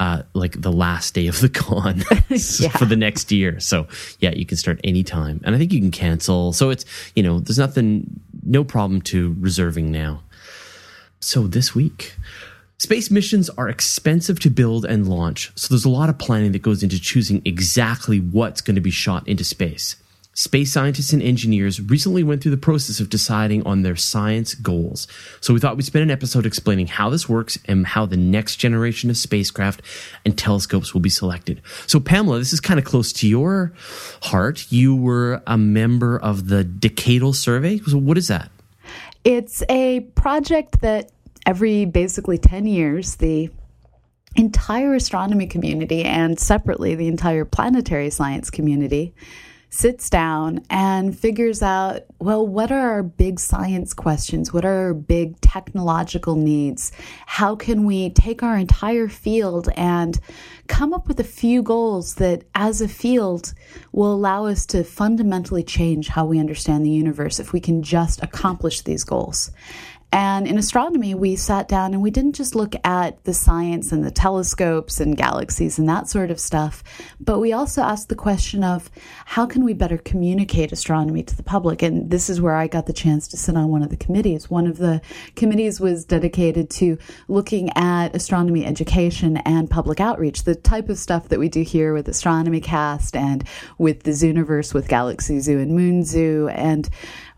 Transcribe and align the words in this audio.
uh, 0.00 0.22
like 0.32 0.60
the 0.60 0.72
last 0.72 1.14
day 1.14 1.28
of 1.28 1.40
the 1.40 1.48
con 1.62 2.02
yeah. 2.58 2.70
for 2.70 2.86
the 2.86 2.96
next 2.96 3.30
year. 3.30 3.60
So 3.60 3.86
yeah, 4.18 4.32
you 4.32 4.46
can 4.46 4.56
start 4.56 4.80
anytime, 4.82 5.40
and 5.44 5.54
I 5.54 5.58
think 5.58 5.72
you 5.72 5.80
can 5.80 5.92
cancel. 5.92 6.52
So 6.52 6.70
it's 6.70 6.84
you 7.14 7.22
know 7.22 7.38
there's 7.38 7.58
nothing, 7.58 8.20
no 8.42 8.64
problem 8.64 9.02
to 9.02 9.36
reserving 9.38 9.92
now. 9.92 10.22
So 11.20 11.46
this 11.46 11.74
week. 11.74 12.14
Space 12.78 13.10
missions 13.10 13.50
are 13.50 13.68
expensive 13.68 14.40
to 14.40 14.48
build 14.48 14.86
and 14.86 15.06
launch, 15.06 15.52
so 15.54 15.68
there's 15.68 15.84
a 15.84 15.90
lot 15.90 16.08
of 16.08 16.16
planning 16.16 16.52
that 16.52 16.62
goes 16.62 16.82
into 16.82 16.98
choosing 16.98 17.42
exactly 17.44 18.20
what's 18.20 18.62
going 18.62 18.74
to 18.74 18.80
be 18.80 18.90
shot 18.90 19.28
into 19.28 19.44
space. 19.44 19.96
Space 20.40 20.72
scientists 20.72 21.12
and 21.12 21.22
engineers 21.22 21.82
recently 21.82 22.24
went 22.24 22.42
through 22.42 22.52
the 22.52 22.56
process 22.56 22.98
of 22.98 23.10
deciding 23.10 23.62
on 23.66 23.82
their 23.82 23.94
science 23.94 24.54
goals. 24.54 25.06
So 25.42 25.52
we 25.52 25.60
thought 25.60 25.76
we'd 25.76 25.82
spend 25.82 26.04
an 26.04 26.10
episode 26.10 26.46
explaining 26.46 26.86
how 26.86 27.10
this 27.10 27.28
works 27.28 27.58
and 27.66 27.86
how 27.86 28.06
the 28.06 28.16
next 28.16 28.56
generation 28.56 29.10
of 29.10 29.18
spacecraft 29.18 29.82
and 30.24 30.38
telescopes 30.38 30.94
will 30.94 31.02
be 31.02 31.10
selected. 31.10 31.60
So 31.86 32.00
Pamela, 32.00 32.38
this 32.38 32.54
is 32.54 32.60
kind 32.60 32.80
of 32.80 32.86
close 32.86 33.12
to 33.12 33.28
your 33.28 33.74
heart. 34.22 34.64
You 34.72 34.96
were 34.96 35.42
a 35.46 35.58
member 35.58 36.18
of 36.18 36.48
the 36.48 36.64
Decadal 36.64 37.34
Survey. 37.34 37.76
So 37.80 37.98
what 37.98 38.16
is 38.16 38.28
that? 38.28 38.50
It's 39.24 39.62
a 39.68 40.00
project 40.14 40.80
that 40.80 41.10
every 41.44 41.84
basically 41.84 42.38
10 42.38 42.66
years, 42.66 43.16
the 43.16 43.50
entire 44.36 44.94
astronomy 44.94 45.46
community 45.46 46.02
and 46.02 46.40
separately 46.40 46.94
the 46.94 47.08
entire 47.08 47.44
planetary 47.44 48.08
science 48.08 48.48
community 48.48 49.12
sits 49.70 50.10
down 50.10 50.60
and 50.68 51.16
figures 51.18 51.62
out 51.62 52.02
well, 52.18 52.46
what 52.46 52.70
are 52.70 52.90
our 52.90 53.02
big 53.02 53.40
science 53.40 53.94
questions? 53.94 54.52
What 54.52 54.64
are 54.64 54.86
our 54.86 54.94
big 54.94 55.40
technological 55.40 56.36
needs? 56.36 56.92
How 57.26 57.56
can 57.56 57.86
we 57.86 58.10
take 58.10 58.42
our 58.42 58.58
entire 58.58 59.08
field 59.08 59.68
and 59.76 60.20
come 60.66 60.92
up 60.92 61.08
with 61.08 61.18
a 61.18 61.24
few 61.24 61.62
goals 61.62 62.16
that, 62.16 62.44
as 62.54 62.82
a 62.82 62.88
field, 62.88 63.54
will 63.92 64.12
allow 64.12 64.44
us 64.44 64.66
to 64.66 64.84
fundamentally 64.84 65.62
change 65.62 66.08
how 66.08 66.26
we 66.26 66.38
understand 66.38 66.84
the 66.84 66.90
universe 66.90 67.40
if 67.40 67.52
we 67.52 67.60
can 67.60 67.82
just 67.82 68.22
accomplish 68.22 68.82
these 68.82 69.04
goals? 69.04 69.50
And 70.12 70.48
in 70.48 70.58
astronomy, 70.58 71.14
we 71.14 71.36
sat 71.36 71.68
down 71.68 71.94
and 71.94 72.02
we 72.02 72.10
didn't 72.10 72.32
just 72.32 72.56
look 72.56 72.74
at 72.82 73.22
the 73.24 73.34
science 73.34 73.92
and 73.92 74.04
the 74.04 74.10
telescopes 74.10 74.98
and 74.98 75.16
galaxies 75.16 75.78
and 75.78 75.88
that 75.88 76.08
sort 76.08 76.32
of 76.32 76.40
stuff, 76.40 76.82
but 77.20 77.38
we 77.38 77.52
also 77.52 77.82
asked 77.82 78.08
the 78.08 78.16
question 78.16 78.64
of 78.64 78.90
how 79.24 79.46
can 79.46 79.64
we 79.64 79.72
better 79.72 79.98
communicate 79.98 80.72
astronomy 80.72 81.22
to 81.22 81.36
the 81.36 81.44
public? 81.44 81.82
And 81.82 82.10
this 82.10 82.28
is 82.28 82.40
where 82.40 82.56
I 82.56 82.66
got 82.66 82.86
the 82.86 82.92
chance 82.92 83.28
to 83.28 83.36
sit 83.36 83.56
on 83.56 83.68
one 83.68 83.82
of 83.82 83.90
the 83.90 83.96
committees. 83.96 84.50
One 84.50 84.66
of 84.66 84.78
the 84.78 85.00
committees 85.36 85.80
was 85.80 86.04
dedicated 86.04 86.70
to 86.70 86.98
looking 87.28 87.70
at 87.76 88.14
astronomy 88.14 88.66
education 88.66 89.36
and 89.38 89.70
public 89.70 90.00
outreach, 90.00 90.42
the 90.42 90.56
type 90.56 90.88
of 90.88 90.98
stuff 90.98 91.28
that 91.28 91.38
we 91.38 91.48
do 91.48 91.62
here 91.62 91.94
with 91.94 92.08
Astronomy 92.08 92.60
Cast 92.60 93.14
and 93.14 93.44
with 93.78 94.02
the 94.02 94.10
Zooniverse 94.10 94.74
with 94.74 94.88
Galaxy 94.88 95.38
Zoo 95.38 95.60
and 95.60 95.76
Moon 95.76 96.04
Zoo 96.04 96.48
and 96.48 96.88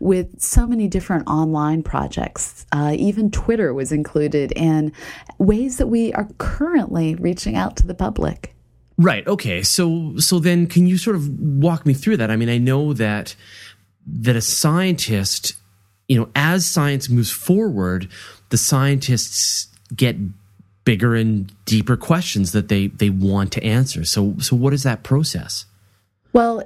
with 0.03 0.41
so 0.41 0.67
many 0.67 0.87
different 0.87 1.25
online 1.27 1.81
projects. 1.81 2.65
Uh, 2.73 2.93
even 2.97 3.31
Twitter 3.31 3.73
was 3.73 3.91
included 3.91 4.51
in 4.51 4.91
ways 5.37 5.77
that 5.77 5.87
we 5.87 6.11
are 6.13 6.27
currently 6.37 7.15
reaching 7.15 7.55
out 7.55 7.77
to 7.77 7.87
the 7.87 7.93
public. 7.93 8.53
Right. 8.97 9.25
Okay. 9.25 9.63
So 9.63 10.17
so 10.17 10.39
then 10.39 10.67
can 10.67 10.85
you 10.85 10.97
sort 10.97 11.15
of 11.15 11.27
walk 11.39 11.85
me 11.85 11.93
through 11.93 12.17
that? 12.17 12.29
I 12.29 12.35
mean, 12.35 12.49
I 12.49 12.57
know 12.57 12.93
that 12.93 13.35
that 14.05 14.35
a 14.35 14.41
scientist, 14.41 15.53
you 16.07 16.19
know, 16.19 16.29
as 16.35 16.67
science 16.67 17.09
moves 17.09 17.31
forward, 17.31 18.09
the 18.49 18.57
scientists 18.57 19.67
get 19.95 20.17
bigger 20.85 21.15
and 21.15 21.51
deeper 21.65 21.95
questions 21.95 22.51
that 22.51 22.67
they 22.67 22.87
they 22.87 23.09
want 23.09 23.53
to 23.53 23.63
answer. 23.63 24.03
So 24.03 24.35
so 24.39 24.55
what 24.55 24.73
is 24.73 24.83
that 24.83 25.03
process? 25.03 25.65
Well, 26.33 26.63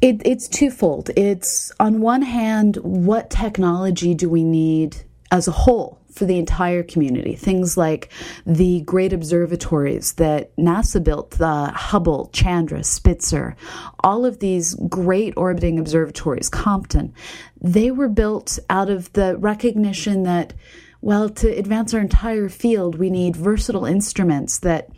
it, 0.00 0.22
it's 0.24 0.48
twofold. 0.48 1.10
It's 1.16 1.72
on 1.80 2.00
one 2.00 2.22
hand, 2.22 2.76
what 2.76 3.30
technology 3.30 4.14
do 4.14 4.28
we 4.28 4.44
need 4.44 4.96
as 5.30 5.48
a 5.48 5.52
whole 5.52 5.98
for 6.12 6.24
the 6.24 6.38
entire 6.38 6.82
community? 6.82 7.34
Things 7.34 7.76
like 7.76 8.10
the 8.46 8.82
great 8.82 9.12
observatories 9.12 10.14
that 10.14 10.54
NASA 10.56 11.02
built, 11.02 11.32
the 11.32 11.66
Hubble, 11.66 12.30
Chandra, 12.32 12.84
Spitzer, 12.84 13.56
all 14.00 14.24
of 14.24 14.38
these 14.38 14.74
great 14.88 15.34
orbiting 15.36 15.78
observatories, 15.78 16.48
Compton, 16.48 17.12
they 17.60 17.90
were 17.90 18.08
built 18.08 18.58
out 18.70 18.90
of 18.90 19.12
the 19.14 19.36
recognition 19.38 20.22
that, 20.22 20.54
well, 21.00 21.28
to 21.28 21.48
advance 21.48 21.92
our 21.92 22.00
entire 22.00 22.48
field, 22.48 22.98
we 22.98 23.10
need 23.10 23.34
versatile 23.34 23.84
instruments 23.84 24.60
that 24.60 24.88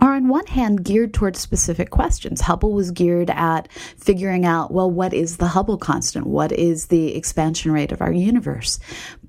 are 0.00 0.14
on 0.14 0.28
one 0.28 0.46
hand 0.46 0.84
geared 0.84 1.14
towards 1.14 1.40
specific 1.40 1.90
questions. 1.90 2.40
Hubble 2.40 2.72
was 2.72 2.90
geared 2.90 3.30
at 3.30 3.70
figuring 3.72 4.44
out, 4.44 4.72
well, 4.72 4.90
what 4.90 5.14
is 5.14 5.36
the 5.36 5.48
Hubble 5.48 5.78
constant? 5.78 6.26
What 6.26 6.52
is 6.52 6.86
the 6.86 7.14
expansion 7.14 7.72
rate 7.72 7.92
of 7.92 8.02
our 8.02 8.12
universe? 8.12 8.78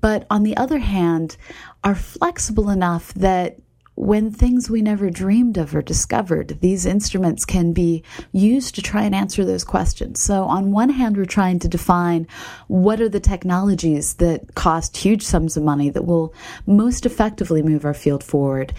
But 0.00 0.26
on 0.30 0.42
the 0.42 0.56
other 0.56 0.78
hand, 0.78 1.36
are 1.84 1.94
flexible 1.94 2.68
enough 2.68 3.14
that 3.14 3.58
when 3.96 4.30
things 4.30 4.68
we 4.68 4.82
never 4.82 5.08
dreamed 5.08 5.56
of 5.56 5.74
are 5.74 5.82
discovered, 5.82 6.58
these 6.60 6.84
instruments 6.84 7.46
can 7.46 7.72
be 7.72 8.04
used 8.30 8.74
to 8.74 8.82
try 8.82 9.04
and 9.04 9.14
answer 9.14 9.42
those 9.44 9.64
questions. 9.64 10.20
So, 10.20 10.44
on 10.44 10.70
one 10.70 10.90
hand, 10.90 11.16
we're 11.16 11.24
trying 11.24 11.58
to 11.60 11.68
define 11.68 12.28
what 12.68 13.00
are 13.00 13.08
the 13.08 13.20
technologies 13.20 14.14
that 14.14 14.54
cost 14.54 14.98
huge 14.98 15.22
sums 15.22 15.56
of 15.56 15.62
money 15.62 15.88
that 15.90 16.04
will 16.04 16.34
most 16.66 17.06
effectively 17.06 17.62
move 17.62 17.86
our 17.86 17.94
field 17.94 18.22
forward. 18.22 18.74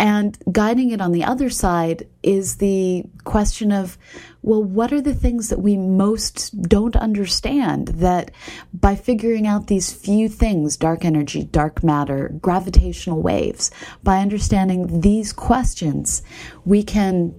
And 0.00 0.38
guiding 0.50 0.92
it 0.92 1.02
on 1.02 1.12
the 1.12 1.24
other 1.24 1.50
side 1.50 2.08
is 2.22 2.56
the 2.56 3.04
question 3.24 3.70
of, 3.70 3.98
well, 4.40 4.64
what 4.64 4.94
are 4.94 5.02
the 5.02 5.14
things 5.14 5.50
that 5.50 5.60
we 5.60 5.76
most 5.76 6.58
don't 6.62 6.96
understand 6.96 7.88
that 7.88 8.30
by 8.72 8.94
figuring 8.94 9.46
out 9.46 9.66
these 9.66 9.92
few 9.92 10.30
things, 10.30 10.78
dark 10.78 11.04
energy, 11.04 11.44
dark 11.44 11.84
matter, 11.84 12.30
gravitational 12.40 13.20
waves, 13.20 13.70
by 14.02 14.20
understanding 14.20 15.02
these 15.02 15.34
questions, 15.34 16.22
we 16.64 16.82
can 16.82 17.34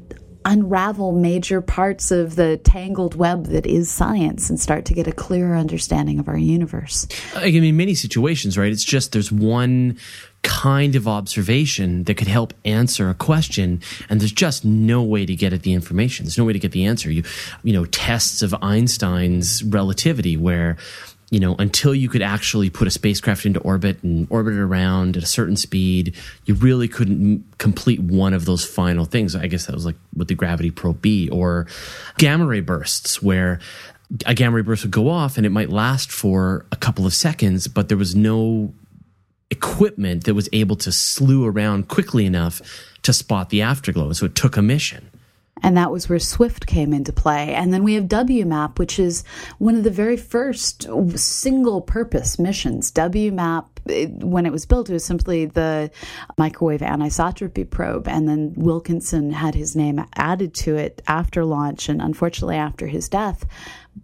unravel 0.46 1.12
major 1.12 1.62
parts 1.62 2.12
of 2.12 2.36
the 2.36 2.58
tangled 2.58 3.16
web 3.16 3.48
that 3.48 3.66
is 3.66 3.92
science 3.92 4.50
and 4.50 4.60
start 4.60 4.86
to 4.86 4.94
get 4.94 5.08
a 5.08 5.12
clearer 5.12 5.56
understanding 5.56 6.20
of 6.20 6.28
our 6.28 6.38
universe. 6.38 7.08
I 7.36 7.52
mean, 7.52 7.78
many 7.78 7.96
situations, 7.96 8.58
right? 8.58 8.72
It's 8.72 8.84
just 8.84 9.12
there's 9.12 9.32
one 9.32 9.98
kind 10.44 10.96
of 10.96 11.08
observation 11.08 12.04
that 12.06 12.16
could 12.16 12.28
help 12.28 12.54
answer 12.66 13.10
a 13.10 13.14
question 13.14 13.80
and 14.10 14.20
there's 14.20 14.32
just 14.32 14.66
no 14.66 15.04
way 15.04 15.24
to 15.24 15.36
get 15.36 15.54
at 15.54 15.62
the 15.62 15.72
information 15.72 16.26
there's 16.26 16.38
no 16.38 16.44
way 16.44 16.54
to 16.54 16.58
get 16.58 16.72
the 16.72 16.84
answer 16.84 17.12
you 17.12 17.24
you 17.62 17.72
know 17.72 17.86
tests 17.86 18.42
of 18.42 18.56
einstein's 18.60 19.64
relativity 19.66 20.36
where 20.36 20.78
you 21.32 21.40
know, 21.40 21.56
until 21.58 21.96
you 21.96 22.10
could 22.10 22.22
actually 22.22 22.70
put 22.70 22.88
a 22.88 22.92
spacecraft 22.92 23.46
into 23.46 23.60
orbit 23.62 24.04
and 24.04 24.28
orbit 24.30 24.54
it 24.54 24.60
around 24.60 25.16
at 25.16 25.24
a 25.24 25.28
certain 25.28 25.56
speed, 25.56 26.14
you 26.46 26.54
really 26.54 26.90
couldn't 26.90 27.46
complete 27.58 28.02
one 28.02 28.34
of 28.34 28.44
those 28.44 28.66
final 28.66 29.06
things. 29.06 29.34
I 29.34 29.48
guess 29.48 29.66
that 29.66 29.74
was 29.74 29.86
like 29.86 29.96
with 30.16 30.28
the 30.28 30.36
gravity 30.36 30.72
probe 30.72 31.02
B 31.02 31.30
or 31.30 31.68
gamma 32.18 32.46
ray 32.46 32.60
bursts, 32.60 33.22
where 33.22 33.60
a 34.26 34.34
gamma 34.34 34.58
ray 34.58 34.62
burst 34.62 34.84
would 34.84 34.92
go 34.92 35.10
off 35.10 35.38
and 35.38 35.46
it 35.46 35.52
might 35.52 35.70
last 35.70 36.12
for 36.12 36.66
a 36.70 36.76
couple 36.76 37.06
of 37.06 37.14
seconds, 37.14 37.70
but 37.70 37.88
there 37.88 37.98
was 37.98 38.14
no 38.14 38.74
equipment 39.50 40.26
that 40.26 40.34
was 40.34 40.50
able 40.52 40.76
to 40.76 40.92
slew 40.92 41.46
around 41.46 41.88
quickly 41.88 42.26
enough 42.26 42.62
to 43.04 43.14
spot 43.14 43.50
the 43.50 43.62
afterglow. 43.62 44.12
So 44.12 44.26
it 44.26 44.36
took 44.36 44.58
a 44.58 44.62
mission. 44.62 45.11
And 45.64 45.78
that 45.78 45.92
was 45.92 46.10
where 46.10 46.20
Swift 46.20 46.66
came 46.66 46.94
into 46.94 47.14
play. 47.14 47.54
And 47.54 47.74
then 47.74 47.84
we 47.84 47.94
have 47.94 48.06
WMAP, 48.06 48.80
which 48.80 49.00
is 49.00 49.24
one 49.58 49.76
of 49.76 49.84
the 49.84 49.92
very 49.92 50.18
first 50.18 50.88
single 51.16 51.82
purpose 51.82 52.40
missions. 52.40 52.92
WMAP, 52.92 53.66
when 54.24 54.46
it 54.46 54.52
was 54.52 54.66
built, 54.66 54.90
it 54.90 54.94
was 54.94 55.06
simply 55.06 55.46
the 55.46 55.92
microwave 56.38 56.82
anisotropy 56.82 57.70
probe. 57.70 58.08
And 58.08 58.28
then 58.28 58.54
Wilkinson 58.56 59.32
had 59.32 59.56
his 59.56 59.76
name 59.76 60.04
added 60.16 60.54
to 60.56 60.76
it 60.76 61.02
after 61.08 61.46
launch 61.46 61.90
and 61.90 62.02
unfortunately 62.02 62.58
after 62.58 62.88
his 62.88 63.10
death. 63.10 63.46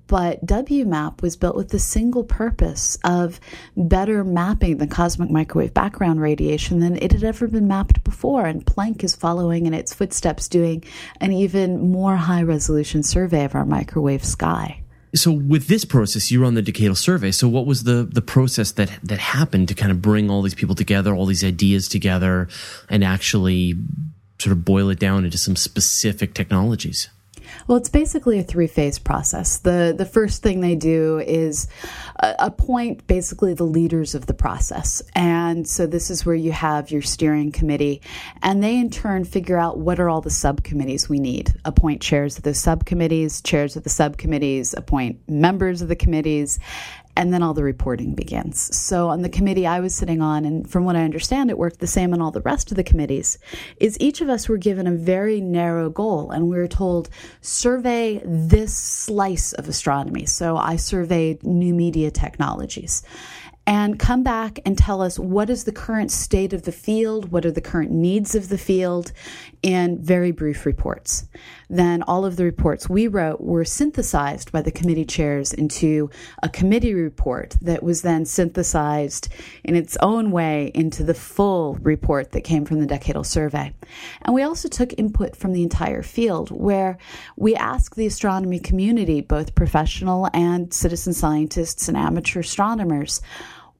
But 0.07 0.45
WMAP 0.45 1.21
was 1.21 1.35
built 1.35 1.55
with 1.55 1.69
the 1.69 1.79
single 1.79 2.23
purpose 2.23 2.97
of 3.03 3.39
better 3.75 4.23
mapping 4.23 4.77
the 4.77 4.87
cosmic 4.87 5.29
microwave 5.29 5.73
background 5.73 6.21
radiation 6.21 6.79
than 6.79 6.97
it 6.97 7.11
had 7.11 7.23
ever 7.23 7.47
been 7.47 7.67
mapped 7.67 8.03
before. 8.03 8.45
And 8.45 8.65
Planck 8.65 9.03
is 9.03 9.15
following 9.15 9.65
in 9.65 9.73
its 9.73 9.93
footsteps, 9.93 10.47
doing 10.47 10.83
an 11.19 11.31
even 11.31 11.91
more 11.91 12.15
high 12.15 12.43
resolution 12.43 13.03
survey 13.03 13.45
of 13.45 13.55
our 13.55 13.65
microwave 13.65 14.23
sky. 14.23 14.81
So 15.15 15.31
with 15.31 15.67
this 15.67 15.85
process, 15.85 16.31
you 16.31 16.45
on 16.45 16.53
the 16.53 16.61
decadal 16.61 16.97
survey. 16.97 17.31
So 17.31 17.47
what 17.47 17.65
was 17.65 17.83
the 17.83 18.07
the 18.09 18.21
process 18.21 18.71
that 18.73 18.91
that 19.03 19.19
happened 19.19 19.67
to 19.69 19.73
kind 19.73 19.91
of 19.91 20.01
bring 20.01 20.29
all 20.29 20.41
these 20.41 20.55
people 20.55 20.75
together, 20.75 21.15
all 21.15 21.25
these 21.25 21.43
ideas 21.43 21.87
together, 21.87 22.47
and 22.89 23.03
actually 23.03 23.75
sort 24.39 24.51
of 24.51 24.63
boil 24.63 24.89
it 24.89 24.99
down 24.99 25.25
into 25.25 25.37
some 25.37 25.55
specific 25.55 26.33
technologies? 26.33 27.09
Well, 27.67 27.77
it's 27.77 27.89
basically 27.89 28.39
a 28.39 28.43
three 28.43 28.67
phase 28.67 28.97
process. 28.97 29.57
The 29.57 29.93
the 29.95 30.05
first 30.05 30.41
thing 30.41 30.61
they 30.61 30.75
do 30.75 31.19
is 31.19 31.67
uh, 32.17 32.33
appoint 32.39 33.05
basically 33.07 33.53
the 33.53 33.65
leaders 33.65 34.15
of 34.15 34.25
the 34.25 34.33
process. 34.33 35.01
And 35.13 35.67
so 35.67 35.85
this 35.85 36.09
is 36.09 36.25
where 36.25 36.35
you 36.35 36.53
have 36.53 36.91
your 36.91 37.01
steering 37.01 37.51
committee 37.51 38.01
and 38.41 38.63
they 38.63 38.77
in 38.77 38.89
turn 38.89 39.25
figure 39.25 39.57
out 39.57 39.77
what 39.77 39.99
are 39.99 40.09
all 40.09 40.21
the 40.21 40.29
subcommittees 40.29 41.09
we 41.09 41.19
need. 41.19 41.53
Appoint 41.65 42.01
chairs 42.01 42.37
of 42.37 42.43
the 42.43 42.53
subcommittees, 42.53 43.41
chairs 43.41 43.75
of 43.75 43.83
the 43.83 43.89
subcommittees, 43.89 44.73
appoint 44.73 45.19
members 45.27 45.81
of 45.81 45.89
the 45.89 45.95
committees 45.95 46.59
and 47.17 47.33
then 47.33 47.41
all 47.41 47.55
the 47.55 47.63
reporting 47.63 48.13
begins. 48.13 48.73
So 48.77 49.09
on 49.09 49.23
the 49.23 49.29
committee 49.29 49.65
I 49.65 49.79
was 49.79 49.95
sitting 49.95 50.21
on, 50.21 50.45
and 50.45 50.69
from 50.69 50.85
what 50.85 50.95
I 50.95 51.03
understand, 51.03 51.49
it 51.49 51.57
worked 51.57 51.79
the 51.79 51.87
same 51.87 52.13
on 52.13 52.21
all 52.21 52.29
the 52.29 52.41
rest 52.41 52.69
of 52.69 52.77
the 52.77 52.83
committees, 52.83 53.39
is 53.77 53.97
each 53.99 54.21
of 54.21 54.29
us 54.29 54.47
were 54.47 54.57
given 54.57 54.85
a 54.85 54.91
very 54.91 55.41
narrow 55.41 55.89
goal, 55.89 56.29
and 56.29 56.47
we 56.47 56.57
were 56.57 56.67
told, 56.67 57.09
survey 57.41 58.21
this 58.23 58.77
slice 58.77 59.51
of 59.53 59.67
astronomy. 59.67 60.27
So 60.27 60.57
I 60.57 60.75
surveyed 60.75 61.43
new 61.43 61.73
media 61.73 62.11
technologies 62.11 63.01
and 63.67 63.99
come 63.99 64.23
back 64.23 64.59
and 64.65 64.77
tell 64.77 65.01
us 65.01 65.19
what 65.19 65.49
is 65.49 65.65
the 65.65 65.73
current 65.73 66.09
state 66.09 66.53
of 66.53 66.63
the 66.63 66.71
field, 66.71 67.33
what 67.33 67.45
are 67.45 67.51
the 67.51 67.59
current 67.59 67.91
needs 67.91 68.33
of 68.33 68.47
the 68.47 68.57
field, 68.57 69.11
in 69.61 70.01
very 70.01 70.31
brief 70.31 70.65
reports. 70.65 71.27
Then 71.69 72.01
all 72.03 72.23
of 72.23 72.37
the 72.37 72.45
reports 72.45 72.87
we 72.87 73.07
wrote 73.07 73.41
were 73.41 73.65
synthesized 73.65 74.53
by 74.53 74.61
the 74.61 74.71
committee 74.71 75.03
chairs 75.03 75.51
into 75.51 76.09
a 76.41 76.47
committee 76.47 76.93
report 76.93 77.57
that 77.61 77.83
was 77.83 78.03
then 78.03 78.23
synthesized 78.23 79.27
in 79.65 79.75
its 79.75 79.97
own 80.01 80.31
way 80.31 80.71
into 80.73 81.03
the 81.03 81.13
full 81.13 81.75
report 81.81 82.31
that 82.31 82.45
came 82.45 82.63
from 82.63 82.79
the 82.79 82.87
decadal 82.87 83.25
survey. 83.25 83.73
And 84.21 84.33
we 84.33 84.43
also 84.43 84.69
took 84.69 84.97
input 84.97 85.35
from 85.35 85.51
the 85.51 85.63
entire 85.63 86.03
field 86.03 86.51
where 86.51 86.97
we 87.35 87.53
asked 87.53 87.97
the 87.97 88.07
astronomy 88.07 88.59
community, 88.59 89.19
both 89.19 89.55
professional 89.55 90.29
and 90.33 90.73
citizen 90.73 91.11
scientists 91.11 91.89
and 91.89 91.97
amateur 91.97 92.39
astronomers, 92.39 93.21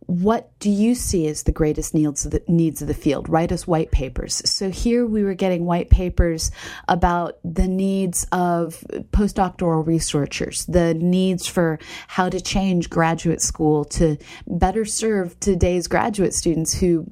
what 0.07 0.57
do 0.59 0.69
you 0.69 0.95
see 0.95 1.27
as 1.27 1.43
the 1.43 1.51
greatest 1.51 1.93
needs 1.93 2.25
of 2.25 2.31
the, 2.31 2.41
needs 2.47 2.81
of 2.81 2.87
the 2.87 2.93
field? 2.93 3.27
Write 3.27 3.51
us 3.51 3.67
white 3.67 3.91
papers. 3.91 4.41
So 4.49 4.69
here 4.69 5.05
we 5.05 5.23
were 5.23 5.33
getting 5.33 5.65
white 5.65 5.89
papers 5.89 6.49
about 6.87 7.37
the 7.43 7.67
needs 7.67 8.25
of 8.31 8.83
postdoctoral 9.11 9.85
researchers, 9.85 10.65
the 10.65 10.93
needs 10.93 11.45
for 11.45 11.77
how 12.07 12.29
to 12.29 12.39
change 12.39 12.89
graduate 12.89 13.41
school 13.41 13.83
to 13.85 14.17
better 14.47 14.85
serve 14.85 15.37
today's 15.41 15.87
graduate 15.87 16.33
students 16.33 16.73
who 16.73 17.05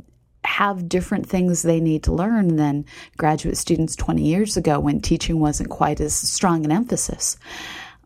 have 0.46 0.88
different 0.88 1.28
things 1.28 1.64
they 1.64 1.82
need 1.82 2.04
to 2.04 2.14
learn 2.14 2.56
than 2.56 2.86
graduate 3.18 3.58
students 3.58 3.96
20 3.96 4.24
years 4.24 4.56
ago 4.56 4.80
when 4.80 5.02
teaching 5.02 5.40
wasn't 5.40 5.70
quite 5.70 6.00
as 6.00 6.14
strong 6.14 6.64
an 6.64 6.72
emphasis. 6.72 7.38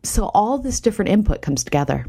So 0.02 0.30
all 0.34 0.58
this 0.58 0.80
different 0.80 1.10
input 1.10 1.42
comes 1.42 1.62
together. 1.62 2.06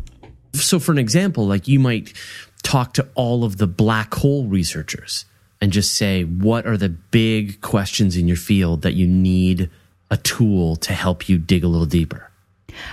So, 0.53 0.79
for 0.79 0.91
an 0.91 0.97
example, 0.97 1.47
like 1.47 1.67
you 1.67 1.79
might 1.79 2.13
talk 2.61 2.93
to 2.93 3.07
all 3.15 3.43
of 3.43 3.57
the 3.57 3.67
black 3.67 4.13
hole 4.13 4.45
researchers 4.47 5.25
and 5.59 5.71
just 5.71 5.95
say, 5.95 6.23
what 6.23 6.65
are 6.65 6.77
the 6.77 6.89
big 6.89 7.61
questions 7.61 8.17
in 8.17 8.27
your 8.27 8.37
field 8.37 8.81
that 8.81 8.93
you 8.93 9.07
need 9.07 9.69
a 10.09 10.17
tool 10.17 10.75
to 10.77 10.93
help 10.93 11.29
you 11.29 11.37
dig 11.37 11.63
a 11.63 11.67
little 11.67 11.85
deeper? 11.85 12.31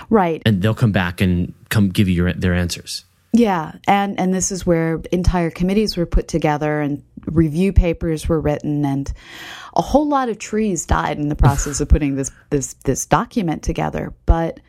Right. 0.09 0.41
And 0.45 0.61
they'll 0.61 0.75
come 0.75 0.91
back 0.91 1.21
and 1.21 1.53
come 1.69 1.89
give 1.89 2.07
you 2.07 2.15
your, 2.15 2.33
their 2.33 2.53
answers. 2.53 3.05
Yeah, 3.31 3.73
and 3.87 4.19
and 4.19 4.33
this 4.33 4.51
is 4.51 4.65
where 4.65 5.01
entire 5.11 5.51
committees 5.51 5.95
were 5.95 6.07
put 6.07 6.27
together 6.27 6.81
and 6.81 7.03
review 7.25 7.71
papers 7.73 8.27
were 8.27 8.41
written 8.41 8.83
and 8.83 9.11
a 9.75 9.83
whole 9.83 10.07
lot 10.07 10.29
of 10.29 10.39
trees 10.39 10.87
died 10.87 11.19
in 11.19 11.29
the 11.29 11.35
process 11.45 11.79
of 11.79 11.89
putting 11.89 12.15
this 12.15 12.31
this 12.49 12.73
this 12.85 13.05
document 13.05 13.61
together, 13.61 14.13
but 14.25 14.59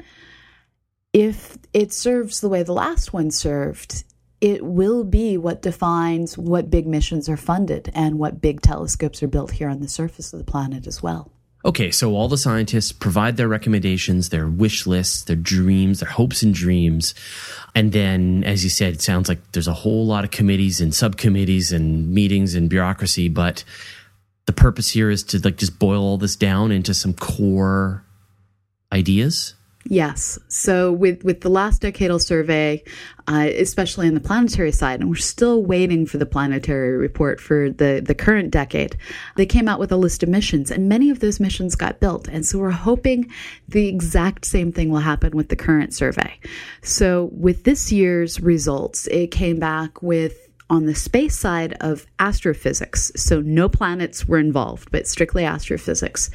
if 1.12 1.56
it 1.72 1.92
serves 1.92 2.40
the 2.40 2.48
way 2.48 2.62
the 2.62 2.72
last 2.72 3.12
one 3.12 3.30
served, 3.30 4.04
it 4.40 4.64
will 4.64 5.04
be 5.04 5.36
what 5.36 5.62
defines 5.62 6.38
what 6.38 6.70
big 6.70 6.86
missions 6.86 7.28
are 7.28 7.36
funded 7.36 7.90
and 7.94 8.18
what 8.18 8.40
big 8.40 8.62
telescopes 8.62 9.22
are 9.22 9.28
built 9.28 9.52
here 9.52 9.68
on 9.68 9.80
the 9.80 9.88
surface 9.88 10.32
of 10.32 10.38
the 10.38 10.50
planet 10.50 10.86
as 10.86 11.02
well. 11.02 11.30
Okay, 11.62 11.90
so 11.90 12.14
all 12.14 12.28
the 12.28 12.38
scientists 12.38 12.90
provide 12.90 13.36
their 13.36 13.48
recommendations, 13.48 14.30
their 14.30 14.46
wish 14.46 14.86
lists, 14.86 15.24
their 15.24 15.36
dreams, 15.36 16.00
their 16.00 16.08
hopes 16.08 16.42
and 16.42 16.54
dreams. 16.54 17.14
And 17.74 17.92
then, 17.92 18.44
as 18.44 18.64
you 18.64 18.70
said, 18.70 18.94
it 18.94 19.02
sounds 19.02 19.28
like 19.28 19.52
there's 19.52 19.68
a 19.68 19.74
whole 19.74 20.06
lot 20.06 20.24
of 20.24 20.30
committees 20.30 20.80
and 20.80 20.94
subcommittees 20.94 21.70
and 21.70 22.08
meetings 22.14 22.54
and 22.54 22.70
bureaucracy, 22.70 23.28
but 23.28 23.62
the 24.46 24.54
purpose 24.54 24.88
here 24.90 25.10
is 25.10 25.22
to 25.24 25.38
like 25.38 25.58
just 25.58 25.78
boil 25.78 26.02
all 26.02 26.16
this 26.16 26.34
down 26.34 26.72
into 26.72 26.94
some 26.94 27.12
core 27.12 28.06
ideas. 28.90 29.54
Yes. 29.86 30.38
So 30.48 30.92
with 30.92 31.24
with 31.24 31.40
the 31.40 31.48
last 31.48 31.80
decadal 31.80 32.20
survey, 32.20 32.84
uh, 33.26 33.48
especially 33.54 34.08
on 34.08 34.14
the 34.14 34.20
planetary 34.20 34.72
side, 34.72 35.00
and 35.00 35.08
we're 35.08 35.16
still 35.16 35.62
waiting 35.62 36.04
for 36.04 36.18
the 36.18 36.26
planetary 36.26 36.96
report 36.98 37.40
for 37.40 37.70
the 37.70 38.02
the 38.04 38.14
current 38.14 38.50
decade, 38.50 38.96
they 39.36 39.46
came 39.46 39.68
out 39.68 39.80
with 39.80 39.90
a 39.90 39.96
list 39.96 40.22
of 40.22 40.28
missions, 40.28 40.70
and 40.70 40.88
many 40.88 41.08
of 41.08 41.20
those 41.20 41.40
missions 41.40 41.76
got 41.76 41.98
built. 41.98 42.28
And 42.28 42.44
so 42.44 42.58
we're 42.58 42.70
hoping 42.70 43.30
the 43.68 43.88
exact 43.88 44.44
same 44.44 44.70
thing 44.70 44.90
will 44.90 44.98
happen 44.98 45.34
with 45.34 45.48
the 45.48 45.56
current 45.56 45.94
survey. 45.94 46.38
So 46.82 47.30
with 47.32 47.64
this 47.64 47.90
year's 47.90 48.38
results, 48.38 49.06
it 49.06 49.28
came 49.28 49.58
back 49.58 50.02
with 50.02 50.50
on 50.70 50.86
the 50.86 50.94
space 50.94 51.36
side 51.36 51.76
of 51.80 52.06
astrophysics, 52.20 53.10
so 53.16 53.40
no 53.40 53.68
planets 53.68 54.26
were 54.26 54.38
involved, 54.38 54.88
but 54.92 55.08
strictly 55.08 55.44
astrophysics, 55.44 56.30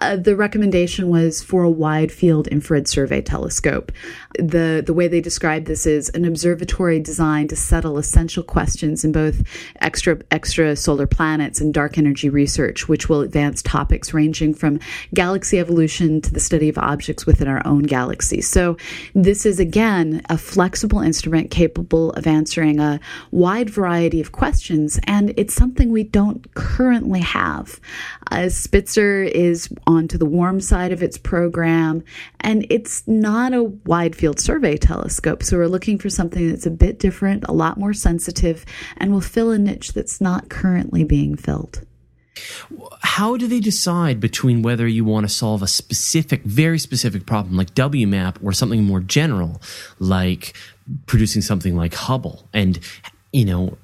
uh, 0.00 0.16
the 0.16 0.36
recommendation 0.36 1.08
was 1.08 1.42
for 1.42 1.62
a 1.62 1.70
wide 1.70 2.12
field 2.12 2.46
infrared 2.48 2.88
survey 2.88 3.20
telescope. 3.20 3.92
The, 4.38 4.82
the 4.84 4.94
way 4.94 5.08
they 5.08 5.20
describe 5.20 5.64
this 5.64 5.86
is 5.86 6.08
an 6.10 6.24
observatory 6.24 7.00
designed 7.00 7.50
to 7.50 7.56
settle 7.56 7.98
essential 7.98 8.42
questions 8.42 9.04
in 9.04 9.12
both 9.12 9.42
extra, 9.80 10.18
extra 10.30 10.76
solar 10.76 11.06
planets 11.06 11.60
and 11.60 11.72
dark 11.74 11.98
energy 11.98 12.28
research, 12.28 12.88
which 12.88 13.08
will 13.08 13.20
advance 13.20 13.62
topics 13.62 14.14
ranging 14.14 14.54
from 14.54 14.78
galaxy 15.14 15.58
evolution 15.58 16.20
to 16.20 16.32
the 16.32 16.40
study 16.40 16.68
of 16.68 16.78
objects 16.78 17.26
within 17.26 17.48
our 17.48 17.62
own 17.66 17.82
galaxy. 17.82 18.40
So, 18.40 18.76
this 19.14 19.46
is 19.46 19.58
again 19.58 20.22
a 20.28 20.38
flexible 20.38 21.00
instrument 21.00 21.50
capable 21.50 22.12
of 22.12 22.26
answering 22.26 22.80
a 22.80 23.00
wide 23.30 23.70
variety 23.70 24.20
of 24.20 24.32
questions, 24.32 25.00
and 25.04 25.32
it's 25.36 25.54
something 25.54 25.90
we 25.90 26.04
don't 26.04 26.54
currently 26.54 27.20
have. 27.20 27.80
Uh, 28.30 28.48
Spitzer 28.48 29.22
is 29.22 29.68
onto 29.88 30.18
the 30.18 30.26
warm 30.26 30.60
side 30.60 30.92
of 30.92 31.02
its 31.02 31.16
program. 31.16 32.04
And 32.40 32.66
it's 32.68 33.08
not 33.08 33.54
a 33.54 33.64
wide 33.64 34.14
field 34.14 34.38
survey 34.38 34.76
telescope. 34.76 35.42
So 35.42 35.56
we're 35.56 35.66
looking 35.66 35.98
for 35.98 36.10
something 36.10 36.48
that's 36.48 36.66
a 36.66 36.70
bit 36.70 36.98
different, 36.98 37.44
a 37.48 37.52
lot 37.52 37.78
more 37.78 37.94
sensitive, 37.94 38.66
and 38.98 39.10
will 39.10 39.22
fill 39.22 39.50
a 39.50 39.58
niche 39.58 39.94
that's 39.94 40.20
not 40.20 40.50
currently 40.50 41.04
being 41.04 41.36
filled. 41.36 41.86
How 43.00 43.36
do 43.38 43.48
they 43.48 43.60
decide 43.60 44.20
between 44.20 44.62
whether 44.62 44.86
you 44.86 45.04
want 45.06 45.26
to 45.26 45.34
solve 45.34 45.62
a 45.62 45.66
specific, 45.66 46.42
very 46.44 46.78
specific 46.78 47.24
problem 47.24 47.56
like 47.56 47.74
WMAP 47.74 48.36
or 48.44 48.52
something 48.52 48.84
more 48.84 49.00
general 49.00 49.60
like 49.98 50.54
producing 51.06 51.40
something 51.40 51.74
like 51.74 51.94
Hubble? 51.94 52.46
And, 52.52 52.78
you 53.32 53.46
know, 53.46 53.78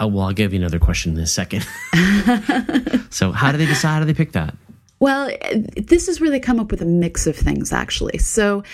uh, 0.00 0.08
well, 0.08 0.24
I'll 0.26 0.32
give 0.32 0.54
you 0.54 0.58
another 0.58 0.78
question 0.78 1.12
in 1.12 1.20
a 1.20 1.26
second. 1.26 1.66
so, 3.10 3.30
how 3.30 3.52
do 3.52 3.58
they 3.58 3.66
decide? 3.66 3.94
How 3.94 4.00
do 4.00 4.06
they 4.06 4.14
pick 4.14 4.32
that? 4.32 4.54
Well, 5.00 5.30
this 5.76 6.08
is 6.08 6.20
where 6.20 6.30
they 6.30 6.40
come 6.40 6.58
up 6.58 6.70
with 6.70 6.82
a 6.82 6.86
mix 6.86 7.26
of 7.26 7.36
things, 7.36 7.72
actually. 7.72 8.18
So, 8.18 8.64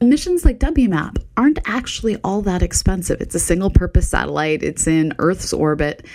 missions 0.00 0.44
like 0.44 0.58
WMAP 0.58 1.18
aren't 1.36 1.58
actually 1.66 2.16
all 2.24 2.40
that 2.42 2.62
expensive. 2.62 3.20
It's 3.20 3.34
a 3.34 3.40
single 3.40 3.70
purpose 3.70 4.08
satellite, 4.08 4.62
it's 4.62 4.86
in 4.86 5.14
Earth's 5.18 5.52
orbit. 5.52 6.06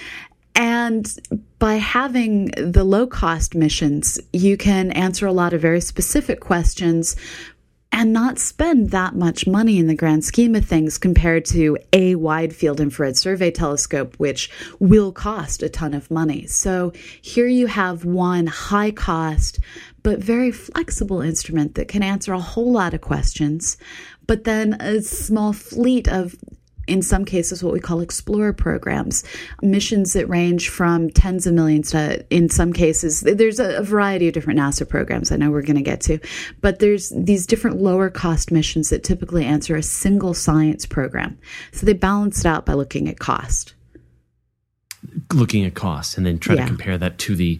And 0.56 1.08
by 1.60 1.76
having 1.76 2.48
the 2.58 2.84
low 2.84 3.08
cost 3.08 3.56
missions, 3.56 4.20
you 4.34 4.58
can 4.58 4.92
answer 4.92 5.26
a 5.26 5.32
lot 5.32 5.54
of 5.54 5.62
very 5.62 5.82
specific 5.82 6.40
questions 6.40 7.16
and 7.92 8.14
not 8.14 8.40
spend 8.40 8.92
that 8.92 9.16
much 9.16 9.48
money 9.48 9.78
in 9.78 9.88
the 9.88 9.96
grand 9.96 10.24
scheme 10.24 10.56
of 10.56 10.66
things 10.66 10.98
compared 10.98 11.44
to 11.44 11.78
a 11.92 12.16
wide 12.16 12.56
field 12.56 12.80
infrared 12.80 13.18
survey 13.18 13.52
telescope, 13.52 14.16
which 14.18 14.50
will 14.80 15.12
cost 15.12 15.64
a 15.64 15.70
ton 15.70 15.94
of 15.94 16.12
money. 16.12 16.46
So 16.46 16.94
here 17.22 17.48
you 17.48 17.68
have 17.68 18.06
one 18.06 18.48
high 18.48 18.92
cost, 18.92 19.60
but 20.04 20.20
very 20.20 20.52
flexible 20.52 21.22
instrument 21.22 21.76
that 21.76 21.88
can 21.88 22.04
answer 22.04 22.34
a 22.34 22.40
whole 22.40 22.72
lot 22.72 22.94
of 22.94 23.02
questions, 23.02 23.78
but 24.28 24.44
then 24.44 24.78
a 24.80 25.02
small 25.02 25.54
fleet 25.54 26.08
of 26.08 26.36
in 26.90 27.02
some 27.02 27.24
cases, 27.24 27.64
what 27.64 27.74
we 27.74 27.80
call 27.80 28.02
explorer 28.02 28.54
programs, 28.54 29.24
missions 29.62 30.14
that 30.14 30.28
range 30.28 30.70
from 30.70 31.10
tens 31.10 31.46
of 31.46 31.54
millions 31.54 31.92
to, 31.92 32.26
in 32.30 32.50
some 32.50 32.74
cases, 32.74 33.22
there's 33.22 33.60
a, 33.60 33.82
variety 33.84 34.28
of 34.28 34.34
different 34.34 34.60
NASA 34.60 34.88
programs 34.88 35.32
I 35.32 35.36
know 35.38 35.52
we're 35.52 35.62
going 35.62 35.76
to 35.76 35.82
get 35.82 36.02
to, 36.02 36.20
but 36.62 36.80
there's 36.80 37.10
these 37.10 37.46
different 37.46 37.78
lower 37.78 38.10
cost 38.10 38.52
missions 38.52 38.90
that 38.90 39.04
typically 39.04 39.46
answer 39.46 39.76
a 39.76 39.84
single 39.84 40.34
science 40.34 40.86
program. 40.86 41.38
So 41.72 41.86
they 41.86 41.94
balance 41.94 42.40
it 42.40 42.46
out 42.46 42.66
by 42.66 42.74
looking 42.74 43.08
at 43.08 43.20
cost. 43.20 43.74
Looking 45.34 45.66
at 45.66 45.76
cost 45.76 46.18
and 46.18 46.26
then 46.26 46.40
try 46.40 46.56
yeah. 46.56 46.62
to 46.64 46.68
compare 46.68 46.98
that 46.98 47.18
to 47.20 47.36
the 47.36 47.60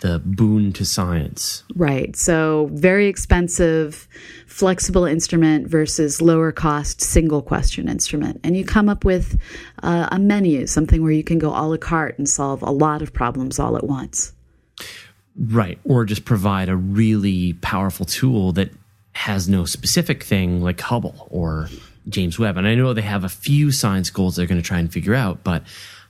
the 0.00 0.18
boon 0.18 0.72
to 0.74 0.84
science. 0.84 1.64
Right. 1.74 2.14
So, 2.16 2.68
very 2.72 3.06
expensive, 3.06 4.08
flexible 4.46 5.04
instrument 5.04 5.68
versus 5.68 6.20
lower 6.20 6.52
cost 6.52 7.00
single 7.00 7.42
question 7.42 7.88
instrument. 7.88 8.40
And 8.44 8.56
you 8.56 8.64
come 8.64 8.88
up 8.88 9.04
with 9.04 9.40
uh, 9.82 10.08
a 10.12 10.18
menu, 10.18 10.66
something 10.66 11.02
where 11.02 11.12
you 11.12 11.24
can 11.24 11.38
go 11.38 11.50
a 11.50 11.64
la 11.66 11.76
carte 11.78 12.18
and 12.18 12.28
solve 12.28 12.62
a 12.62 12.70
lot 12.70 13.00
of 13.02 13.12
problems 13.12 13.58
all 13.58 13.76
at 13.76 13.84
once. 13.84 14.32
Right. 15.36 15.78
Or 15.84 16.04
just 16.04 16.24
provide 16.24 16.68
a 16.68 16.76
really 16.76 17.54
powerful 17.54 18.04
tool 18.04 18.52
that 18.52 18.70
has 19.12 19.48
no 19.48 19.64
specific 19.64 20.22
thing 20.22 20.62
like 20.62 20.80
Hubble 20.80 21.26
or 21.30 21.68
James 22.08 22.38
Webb. 22.38 22.56
And 22.56 22.66
I 22.66 22.74
know 22.74 22.92
they 22.92 23.02
have 23.02 23.24
a 23.24 23.28
few 23.28 23.72
science 23.72 24.10
goals 24.10 24.36
they're 24.36 24.46
going 24.46 24.60
to 24.60 24.66
try 24.66 24.78
and 24.78 24.92
figure 24.92 25.14
out, 25.14 25.42
but 25.42 25.62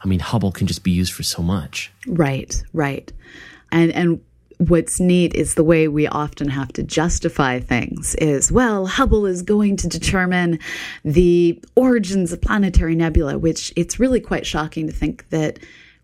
I 0.03 0.09
mean, 0.09 0.21
Hubble 0.21 0.53
can 0.53 0.67
just 0.67 0.83
be 0.83 0.91
used 0.91 1.13
for 1.13 1.23
so 1.23 1.43
much. 1.43 1.93
Right, 2.07 2.63
right. 2.73 3.13
And 3.73 3.93
and 3.93 4.21
what's 4.59 5.01
neat 5.01 5.35
is 5.35 5.55
the 5.55 5.65
way 5.65 5.89
we 5.89 6.07
often 6.07 6.49
have 6.51 6.71
to 6.75 6.83
justify 6.83 7.59
things 7.59 8.15
is 8.17 8.53
well 8.53 8.85
hubble 8.85 9.25
is 9.25 9.41
going 9.41 9.75
to 9.75 9.89
determine 9.89 10.59
the 11.03 11.59
origins 11.77 12.31
of 12.31 12.43
planetary 12.43 12.95
nebula 12.95 13.39
which 13.39 13.73
it's 13.75 13.99
really 13.99 14.21
quite 14.21 14.45
shocking 14.45 14.87
to 14.87 14.93
think 14.93 15.27
that 15.31 15.59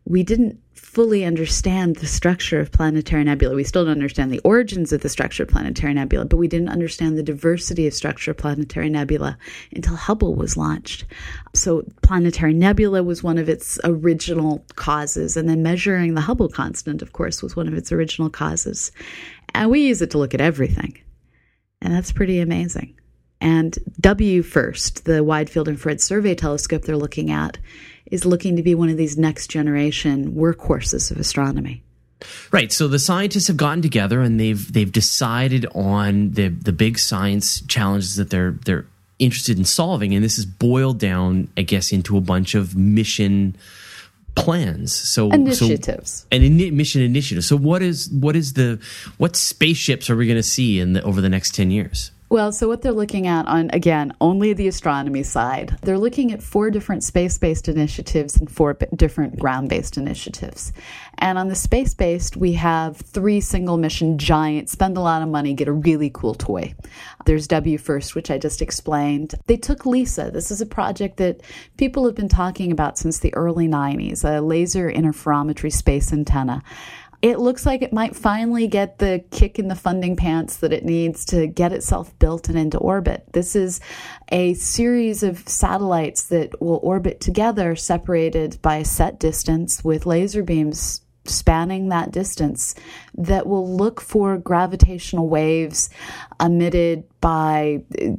we 0.06 0.22
didn't 0.22 0.58
fully 0.96 1.26
understand 1.26 1.96
the 1.96 2.06
structure 2.06 2.58
of 2.58 2.72
planetary 2.72 3.22
nebula. 3.22 3.54
We 3.54 3.64
still 3.64 3.84
don't 3.84 3.92
understand 3.92 4.32
the 4.32 4.40
origins 4.44 4.94
of 4.94 5.02
the 5.02 5.10
structure 5.10 5.42
of 5.42 5.50
planetary 5.50 5.92
nebula, 5.92 6.24
but 6.24 6.38
we 6.38 6.48
didn't 6.48 6.70
understand 6.70 7.18
the 7.18 7.22
diversity 7.22 7.86
of 7.86 7.92
structure 7.92 8.30
of 8.30 8.38
planetary 8.38 8.88
nebula 8.88 9.36
until 9.74 9.94
Hubble 9.94 10.34
was 10.34 10.56
launched. 10.56 11.04
So 11.54 11.82
planetary 12.00 12.54
nebula 12.54 13.02
was 13.02 13.22
one 13.22 13.36
of 13.36 13.46
its 13.46 13.78
original 13.84 14.64
causes, 14.76 15.36
and 15.36 15.46
then 15.46 15.62
measuring 15.62 16.14
the 16.14 16.22
Hubble 16.22 16.48
constant, 16.48 17.02
of 17.02 17.12
course, 17.12 17.42
was 17.42 17.54
one 17.54 17.68
of 17.68 17.74
its 17.74 17.92
original 17.92 18.30
causes. 18.30 18.90
And 19.52 19.68
we 19.68 19.80
use 19.80 20.00
it 20.00 20.12
to 20.12 20.18
look 20.18 20.32
at 20.32 20.40
everything. 20.40 20.98
And 21.82 21.92
that's 21.92 22.10
pretty 22.10 22.40
amazing. 22.40 22.95
And 23.40 23.78
WFIRST, 24.00 25.04
the 25.04 25.22
Wide 25.22 25.50
Field 25.50 25.68
Infrared 25.68 26.00
Survey 26.00 26.34
Telescope 26.34 26.82
they're 26.82 26.96
looking 26.96 27.30
at, 27.30 27.58
is 28.06 28.24
looking 28.24 28.56
to 28.56 28.62
be 28.62 28.74
one 28.74 28.88
of 28.88 28.96
these 28.96 29.18
next 29.18 29.48
generation 29.48 30.32
workhorses 30.32 31.10
of 31.10 31.18
astronomy. 31.18 31.82
Right. 32.50 32.72
So 32.72 32.88
the 32.88 32.98
scientists 32.98 33.48
have 33.48 33.56
gotten 33.56 33.82
together 33.82 34.22
and 34.22 34.40
they've 34.40 34.72
they've 34.72 34.90
decided 34.90 35.66
on 35.74 36.30
the 36.30 36.48
the 36.48 36.72
big 36.72 36.98
science 36.98 37.60
challenges 37.62 38.16
that 38.16 38.30
they're 38.30 38.52
they're 38.64 38.86
interested 39.18 39.58
in 39.58 39.64
solving, 39.64 40.14
and 40.14 40.24
this 40.24 40.38
is 40.38 40.46
boiled 40.46 40.98
down, 40.98 41.48
I 41.56 41.62
guess, 41.62 41.92
into 41.92 42.16
a 42.16 42.20
bunch 42.20 42.54
of 42.54 42.74
mission 42.74 43.56
plans. 44.34 44.94
So 44.94 45.30
initiatives 45.30 46.10
so, 46.10 46.26
and 46.30 46.42
in, 46.42 46.76
mission 46.76 47.02
initiatives. 47.02 47.46
So 47.46 47.56
what 47.56 47.82
is 47.82 48.08
what 48.10 48.34
is 48.34 48.54
the 48.54 48.80
what 49.18 49.36
spaceships 49.36 50.08
are 50.08 50.16
we 50.16 50.26
going 50.26 50.38
to 50.38 50.42
see 50.42 50.80
in 50.80 50.94
the, 50.94 51.02
over 51.02 51.20
the 51.20 51.28
next 51.28 51.54
ten 51.54 51.70
years? 51.70 52.12
Well, 52.28 52.50
so 52.50 52.66
what 52.66 52.82
they're 52.82 52.90
looking 52.90 53.28
at 53.28 53.46
on, 53.46 53.70
again, 53.72 54.12
only 54.20 54.52
the 54.52 54.66
astronomy 54.66 55.22
side, 55.22 55.78
they're 55.82 55.96
looking 55.96 56.32
at 56.32 56.42
four 56.42 56.72
different 56.72 57.04
space 57.04 57.38
based 57.38 57.68
initiatives 57.68 58.36
and 58.36 58.50
four 58.50 58.74
different 58.96 59.38
ground 59.38 59.68
based 59.68 59.96
initiatives. 59.96 60.72
And 61.18 61.38
on 61.38 61.46
the 61.46 61.54
space 61.54 61.94
based, 61.94 62.36
we 62.36 62.54
have 62.54 62.96
three 62.96 63.40
single 63.40 63.76
mission 63.76 64.18
giants, 64.18 64.72
spend 64.72 64.96
a 64.96 65.00
lot 65.00 65.22
of 65.22 65.28
money, 65.28 65.54
get 65.54 65.68
a 65.68 65.72
really 65.72 66.10
cool 66.12 66.34
toy. 66.34 66.74
There's 67.26 67.46
WFIRST, 67.46 68.16
which 68.16 68.30
I 68.30 68.38
just 68.38 68.60
explained. 68.60 69.36
They 69.46 69.56
took 69.56 69.86
LISA. 69.86 70.32
This 70.32 70.50
is 70.50 70.60
a 70.60 70.66
project 70.66 71.18
that 71.18 71.42
people 71.76 72.04
have 72.06 72.16
been 72.16 72.28
talking 72.28 72.72
about 72.72 72.98
since 72.98 73.20
the 73.20 73.32
early 73.34 73.68
90s, 73.68 74.24
a 74.24 74.40
laser 74.40 74.90
interferometry 74.90 75.72
space 75.72 76.12
antenna 76.12 76.64
it 77.22 77.38
looks 77.38 77.64
like 77.64 77.82
it 77.82 77.92
might 77.92 78.14
finally 78.14 78.66
get 78.66 78.98
the 78.98 79.24
kick 79.30 79.58
in 79.58 79.68
the 79.68 79.74
funding 79.74 80.16
pants 80.16 80.58
that 80.58 80.72
it 80.72 80.84
needs 80.84 81.24
to 81.26 81.46
get 81.46 81.72
itself 81.72 82.16
built 82.18 82.48
and 82.48 82.58
into 82.58 82.78
orbit. 82.78 83.24
This 83.32 83.56
is 83.56 83.80
a 84.30 84.54
series 84.54 85.22
of 85.22 85.48
satellites 85.48 86.24
that 86.24 86.60
will 86.60 86.80
orbit 86.82 87.20
together, 87.20 87.74
separated 87.76 88.60
by 88.62 88.76
a 88.76 88.84
set 88.84 89.18
distance 89.18 89.82
with 89.84 90.06
laser 90.06 90.42
beams 90.42 91.02
spanning 91.24 91.88
that 91.88 92.12
distance 92.12 92.74
that 93.14 93.46
will 93.46 93.76
look 93.76 94.00
for 94.00 94.38
gravitational 94.38 95.28
waves 95.28 95.90
emitted 96.40 97.04
by 97.20 97.82
uh, 98.00 98.10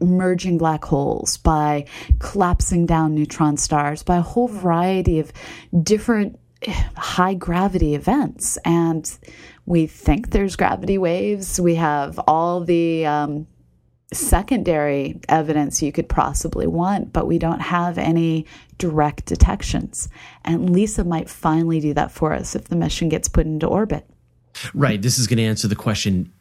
merging 0.00 0.58
black 0.58 0.84
holes, 0.84 1.36
by 1.38 1.84
collapsing 2.18 2.86
down 2.86 3.14
neutron 3.14 3.56
stars, 3.56 4.02
by 4.02 4.16
a 4.16 4.22
whole 4.22 4.48
variety 4.48 5.18
of 5.18 5.32
different 5.82 6.38
high 6.96 7.34
gravity 7.34 7.94
events. 7.94 8.56
And 8.64 9.10
we 9.66 9.86
think 9.86 10.30
there's 10.30 10.56
gravity 10.56 10.98
waves. 10.98 11.60
We 11.60 11.74
have 11.76 12.18
all 12.26 12.60
the 12.60 13.06
um, 13.06 13.46
secondary 14.12 15.20
evidence 15.28 15.82
you 15.82 15.92
could 15.92 16.08
possibly 16.08 16.66
want, 16.66 17.12
but 17.12 17.26
we 17.26 17.38
don't 17.38 17.60
have 17.60 17.98
any 17.98 18.46
direct 18.78 19.26
detections. 19.26 20.08
And 20.44 20.70
LISA 20.70 21.04
might 21.04 21.28
finally 21.28 21.80
do 21.80 21.94
that 21.94 22.10
for 22.10 22.32
us 22.32 22.54
if 22.54 22.64
the 22.64 22.76
mission 22.76 23.08
gets 23.08 23.28
put 23.28 23.46
into 23.46 23.66
orbit. 23.66 24.06
Right. 24.72 25.00
This 25.00 25.18
is 25.18 25.26
going 25.26 25.38
to 25.38 25.44
answer 25.44 25.68
the 25.68 25.76
question 25.76 26.32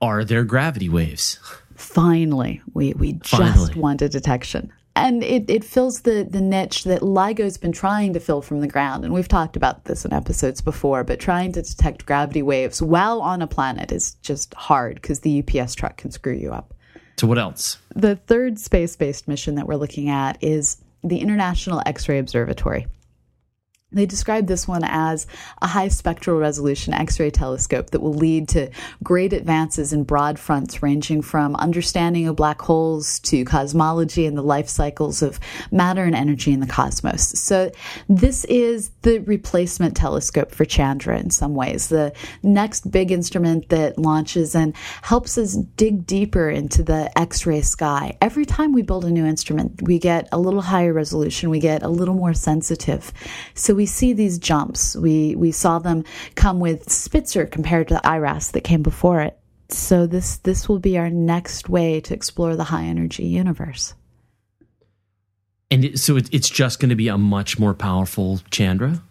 Are 0.00 0.24
there 0.24 0.44
gravity 0.44 0.88
waves? 0.88 1.38
Finally, 1.76 2.60
we, 2.74 2.92
we 2.94 3.18
Finally. 3.24 3.52
just 3.52 3.76
want 3.76 4.02
a 4.02 4.08
detection 4.08 4.72
and 4.96 5.22
it, 5.22 5.48
it 5.48 5.64
fills 5.64 6.00
the, 6.00 6.26
the 6.28 6.40
niche 6.40 6.84
that 6.84 7.02
LIGO's 7.02 7.56
been 7.56 7.72
trying 7.72 8.12
to 8.12 8.20
fill 8.20 8.42
from 8.42 8.60
the 8.60 8.66
ground. 8.66 9.04
And 9.04 9.14
we've 9.14 9.28
talked 9.28 9.56
about 9.56 9.84
this 9.84 10.04
in 10.04 10.12
episodes 10.12 10.60
before, 10.60 11.04
but 11.04 11.20
trying 11.20 11.52
to 11.52 11.62
detect 11.62 12.06
gravity 12.06 12.42
waves 12.42 12.82
while 12.82 13.20
on 13.20 13.40
a 13.40 13.46
planet 13.46 13.92
is 13.92 14.14
just 14.14 14.52
hard 14.54 14.96
because 14.96 15.20
the 15.20 15.42
UPS 15.42 15.74
truck 15.74 15.96
can 15.96 16.10
screw 16.10 16.34
you 16.34 16.52
up. 16.52 16.74
So, 17.18 17.26
what 17.26 17.38
else? 17.38 17.78
The 17.94 18.16
third 18.16 18.58
space 18.58 18.96
based 18.96 19.28
mission 19.28 19.54
that 19.56 19.66
we're 19.66 19.76
looking 19.76 20.08
at 20.08 20.42
is 20.42 20.78
the 21.04 21.18
International 21.18 21.82
X 21.86 22.08
ray 22.08 22.18
Observatory. 22.18 22.86
They 23.92 24.06
describe 24.06 24.46
this 24.46 24.68
one 24.68 24.84
as 24.84 25.26
a 25.60 25.66
high 25.66 25.88
spectral 25.88 26.38
resolution 26.38 26.94
X 26.94 27.18
ray 27.18 27.30
telescope 27.30 27.90
that 27.90 28.00
will 28.00 28.14
lead 28.14 28.48
to 28.50 28.70
great 29.02 29.32
advances 29.32 29.92
in 29.92 30.04
broad 30.04 30.38
fronts, 30.38 30.80
ranging 30.80 31.22
from 31.22 31.56
understanding 31.56 32.28
of 32.28 32.36
black 32.36 32.60
holes 32.60 33.18
to 33.20 33.44
cosmology 33.44 34.26
and 34.26 34.38
the 34.38 34.42
life 34.42 34.68
cycles 34.68 35.22
of 35.22 35.40
matter 35.72 36.04
and 36.04 36.14
energy 36.14 36.52
in 36.52 36.60
the 36.60 36.66
cosmos. 36.66 37.40
So, 37.40 37.72
this 38.08 38.44
is 38.44 38.90
the 39.02 39.18
replacement 39.20 39.96
telescope 39.96 40.52
for 40.52 40.64
Chandra 40.64 41.18
in 41.18 41.30
some 41.30 41.56
ways, 41.56 41.88
the 41.88 42.12
next 42.44 42.92
big 42.92 43.10
instrument 43.10 43.70
that 43.70 43.98
launches 43.98 44.54
and 44.54 44.76
helps 45.02 45.36
us 45.36 45.54
dig 45.54 46.06
deeper 46.06 46.48
into 46.48 46.84
the 46.84 47.10
X 47.18 47.44
ray 47.44 47.60
sky. 47.60 48.16
Every 48.20 48.44
time 48.44 48.72
we 48.72 48.82
build 48.82 49.04
a 49.04 49.10
new 49.10 49.26
instrument, 49.26 49.82
we 49.82 49.98
get 49.98 50.28
a 50.30 50.38
little 50.38 50.62
higher 50.62 50.92
resolution, 50.92 51.50
we 51.50 51.58
get 51.58 51.82
a 51.82 51.88
little 51.88 52.14
more 52.14 52.34
sensitive. 52.34 53.12
So, 53.54 53.79
we 53.80 53.86
see 53.86 54.12
these 54.12 54.38
jumps. 54.38 54.94
We 54.94 55.34
we 55.36 55.52
saw 55.52 55.78
them 55.78 56.04
come 56.34 56.60
with 56.60 56.92
Spitzer 56.92 57.46
compared 57.46 57.88
to 57.88 57.94
the 57.94 58.06
IRAS 58.06 58.50
that 58.50 58.60
came 58.60 58.82
before 58.82 59.22
it. 59.22 59.38
So 59.70 60.06
this 60.06 60.36
this 60.36 60.68
will 60.68 60.80
be 60.80 60.98
our 60.98 61.08
next 61.08 61.70
way 61.70 61.98
to 62.02 62.12
explore 62.12 62.56
the 62.56 62.64
high 62.64 62.84
energy 62.84 63.24
universe. 63.24 63.94
And 65.70 65.86
it, 65.86 65.98
so 65.98 66.18
it, 66.18 66.28
it's 66.30 66.50
just 66.50 66.78
going 66.78 66.90
to 66.90 66.94
be 66.94 67.08
a 67.08 67.16
much 67.16 67.58
more 67.58 67.72
powerful 67.72 68.40
Chandra? 68.50 69.02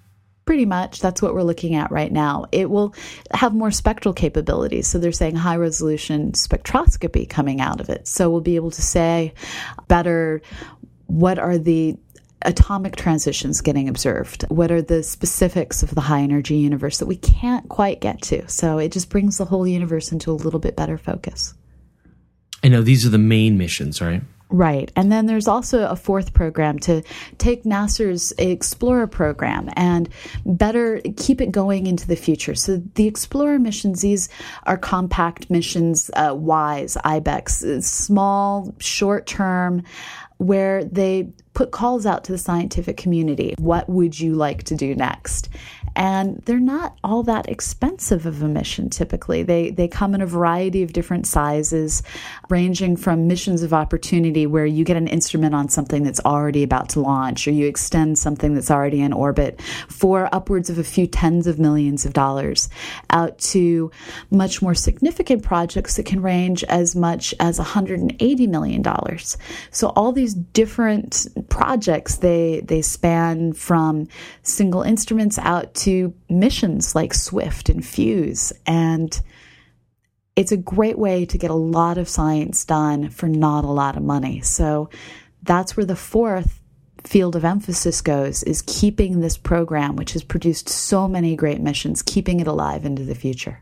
Pretty 0.45 0.67
much. 0.67 0.99
That's 0.99 1.19
what 1.19 1.33
we're 1.33 1.41
looking 1.41 1.73
at 1.73 1.89
right 1.91 2.11
now. 2.11 2.45
It 2.51 2.69
will 2.69 2.93
have 3.33 3.55
more 3.55 3.71
spectral 3.71 4.13
capabilities. 4.13 4.88
So 4.88 4.99
they're 4.99 5.11
saying 5.11 5.35
high 5.35 5.55
resolution 5.55 6.33
spectroscopy 6.33 7.27
coming 7.27 7.59
out 7.59 7.81
of 7.81 7.89
it. 7.89 8.07
So 8.07 8.29
we'll 8.29 8.41
be 8.41 8.55
able 8.55 8.71
to 8.71 8.83
say 8.83 9.33
better 9.88 10.43
what 11.09 11.39
are 11.39 11.57
the 11.57 11.97
atomic 12.43 12.96
transitions 12.96 13.62
getting 13.62 13.89
observed? 13.89 14.43
What 14.50 14.72
are 14.72 14.81
the 14.81 15.03
specifics 15.03 15.84
of 15.84 15.96
the 15.96 16.01
high 16.01 16.22
energy 16.22 16.55
universe 16.55 17.00
that 17.00 17.05
we 17.05 17.17
can't 17.17 17.67
quite 17.69 18.01
get 18.01 18.22
to? 18.24 18.48
So 18.48 18.77
it 18.77 18.91
just 18.91 19.10
brings 19.10 19.38
the 19.38 19.46
whole 19.46 19.67
universe 19.67 20.12
into 20.12 20.31
a 20.31 20.34
little 20.34 20.60
bit 20.60 20.75
better 20.75 20.98
focus. 20.98 21.53
I 22.63 22.67
know 22.67 22.81
these 22.81 23.05
are 23.05 23.10
the 23.10 23.17
main 23.17 23.58
missions, 23.58 24.01
right? 24.01 24.22
Right. 24.51 24.91
And 24.96 25.12
then 25.12 25.27
there's 25.27 25.48
also 25.48 25.86
a 25.88 25.96
fourth 25.96 26.34
program 26.34 26.79
to 26.79 27.03
take 27.38 27.65
NASA's 27.65 28.34
Explorer 28.39 29.05
program 29.05 29.69
and 29.75 30.10
better 30.43 31.01
keep 31.17 31.39
it 31.39 31.51
going 31.51 31.86
into 31.86 32.08
the 32.08 32.15
future. 32.15 32.55
So 32.55 32.77
the 32.96 33.05
Explorer 33.05 33.60
missions, 33.60 34.01
these 34.01 34.27
are 34.63 34.75
compact 34.75 35.51
missions, 35.51 36.10
uh, 36.15 36.34
WISE, 36.36 36.98
IBEX, 37.05 37.84
small, 37.84 38.74
short 38.79 39.27
term, 39.27 39.84
where 40.39 40.84
they 40.86 41.29
put 41.53 41.72
calls 41.72 42.05
out 42.05 42.24
to 42.24 42.31
the 42.31 42.38
scientific 42.38 42.96
community. 42.96 43.53
What 43.60 43.89
would 43.89 44.17
you 44.17 44.34
like 44.34 44.63
to 44.63 44.75
do 44.75 44.96
next? 44.96 45.50
And 45.99 46.41
they're 46.45 46.61
not 46.61 46.97
all 47.03 47.23
that 47.23 47.49
expensive 47.49 48.25
of 48.25 48.41
a 48.41 48.47
mission 48.47 48.89
typically. 48.89 49.43
They 49.43 49.69
they 49.69 49.89
come 49.89 50.15
in 50.15 50.21
a 50.21 50.25
variety 50.25 50.81
of 50.81 50.93
different 50.93 51.27
sizes, 51.27 52.03
ranging 52.49 52.95
from 52.95 53.27
missions 53.27 53.63
of 53.63 53.73
opportunity 53.73 54.47
where 54.47 54.65
you 54.65 54.85
get 54.85 54.95
an 54.95 55.09
instrument 55.09 55.53
on 55.53 55.67
something 55.67 56.03
that's 56.03 56.21
already 56.21 56.63
about 56.63 56.87
to 56.89 57.01
launch 57.01 57.45
or 57.47 57.51
you 57.51 57.67
extend 57.67 58.17
something 58.17 58.55
that's 58.55 58.71
already 58.71 59.01
in 59.01 59.11
orbit 59.11 59.61
for 59.89 60.33
upwards 60.33 60.69
of 60.69 60.79
a 60.79 60.85
few 60.85 61.05
tens 61.05 61.47
of 61.47 61.59
millions 61.59 62.05
of 62.05 62.13
dollars 62.13 62.69
out 63.09 63.37
to 63.37 63.91
much 64.31 64.61
more 64.61 64.73
significant 64.73 65.43
projects 65.43 65.97
that 65.97 66.05
can 66.05 66.21
range 66.21 66.63
as 66.65 66.95
much 66.95 67.35
as 67.41 67.59
180 67.59 68.47
million 68.47 68.81
dollars. 68.81 69.37
So 69.71 69.89
all 69.97 70.13
these 70.13 70.33
different 70.33 71.27
projects. 71.49 72.17
They 72.17 72.61
they 72.63 72.81
span 72.81 73.51
from 73.51 74.07
single 74.43 74.81
instruments 74.81 75.37
out 75.39 75.73
to 75.73 75.88
missions 76.29 76.96
like 76.96 77.13
Swift 77.13 77.69
and 77.69 77.86
Fuse 77.86 78.53
and 78.65 79.22
it's 80.36 80.53
a 80.53 80.58
great 80.58 80.98
way 80.98 81.25
to 81.25 81.38
get 81.38 81.51
a 81.51 81.55
lot 81.55 81.98
of 81.98 82.08
science 82.08 82.63
done 82.63 83.10
for 83.10 83.27
not 83.27 83.65
a 83.65 83.72
lot 83.72 83.98
of 83.98 84.03
money. 84.03 84.39
So 84.39 84.89
that's 85.43 85.75
where 85.75 85.86
the 85.86 85.98
fourth 85.98 86.62
field 87.03 87.36
of 87.36 87.43
emphasis 87.43 88.01
goes 88.01 88.43
is 88.43 88.62
keeping 88.65 89.19
this 89.19 89.38
program 89.38 89.96
which 89.96 90.13
has 90.13 90.24
produced 90.24 90.69
so 90.69 91.08
many 91.08 91.36
great 91.36 91.60
missions 91.60 92.01
keeping 92.01 92.39
it 92.39 92.48
alive 92.48 92.86
into 92.86 93.03
the 93.03 93.15
future. 93.15 93.62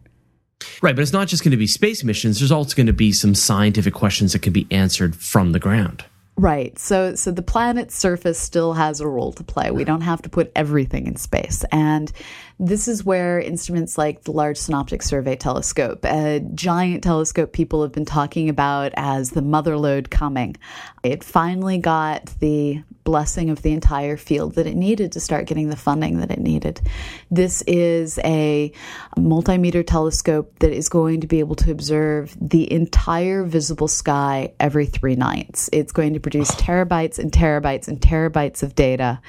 Right, 0.81 0.95
but 0.95 1.01
it's 1.01 1.13
not 1.13 1.27
just 1.27 1.43
going 1.43 1.51
to 1.51 1.57
be 1.57 1.67
space 1.67 2.03
missions. 2.03 2.39
There's 2.39 2.51
also 2.51 2.75
going 2.75 2.87
to 2.87 2.93
be 2.93 3.11
some 3.11 3.35
scientific 3.35 3.93
questions 3.93 4.33
that 4.33 4.41
can 4.41 4.53
be 4.53 4.67
answered 4.71 5.15
from 5.15 5.51
the 5.51 5.59
ground. 5.59 6.05
Right. 6.37 6.77
So 6.77 7.15
so 7.15 7.31
the 7.31 7.41
planet's 7.41 7.95
surface 7.95 8.37
still 8.37 8.73
has 8.73 9.01
a 9.01 9.07
role 9.07 9.33
to 9.33 9.43
play. 9.43 9.71
We 9.71 9.83
don't 9.83 10.01
have 10.01 10.21
to 10.21 10.29
put 10.29 10.51
everything 10.55 11.07
in 11.07 11.15
space. 11.15 11.65
And 11.71 12.11
this 12.59 12.87
is 12.87 13.03
where 13.03 13.39
instruments 13.39 13.97
like 13.97 14.23
the 14.23 14.31
Large 14.31 14.57
Synoptic 14.57 15.03
Survey 15.03 15.35
Telescope, 15.35 16.03
a 16.05 16.39
giant 16.55 17.03
telescope 17.03 17.53
people 17.53 17.83
have 17.83 17.91
been 17.91 18.05
talking 18.05 18.49
about 18.49 18.93
as 18.95 19.31
the 19.31 19.43
mother 19.43 19.77
lode 19.77 20.09
coming, 20.09 20.57
it 21.03 21.23
finally 21.23 21.77
got 21.77 22.25
the 22.39 22.81
blessing 23.03 23.51
of 23.51 23.61
the 23.61 23.71
entire 23.71 24.17
field 24.17 24.55
that 24.55 24.65
it 24.65 24.75
needed 24.75 25.11
to 25.11 25.19
start 25.19 25.45
getting 25.45 25.69
the 25.69 25.75
funding 25.75 26.19
that 26.19 26.31
it 26.31 26.39
needed. 26.39 26.81
This 27.29 27.61
is 27.67 28.17
a 28.23 28.71
multimeter 29.17 29.85
telescope 29.85 30.57
that 30.59 30.71
is 30.71 30.89
going 30.89 31.21
to 31.21 31.27
be 31.27 31.39
able 31.39 31.55
to 31.57 31.71
observe 31.71 32.35
the 32.41 32.69
entire 32.71 33.43
visible 33.43 33.87
sky 33.87 34.51
every 34.59 34.87
three 34.87 35.15
nights. 35.15 35.69
It's 35.71 35.91
going 35.91 36.15
to 36.15 36.19
produce 36.19 36.51
terabytes 36.55 37.19
and 37.19 37.31
terabytes 37.31 37.87
and 37.87 38.01
terabytes 38.01 38.63
of 38.63 38.73
data. 38.73 39.21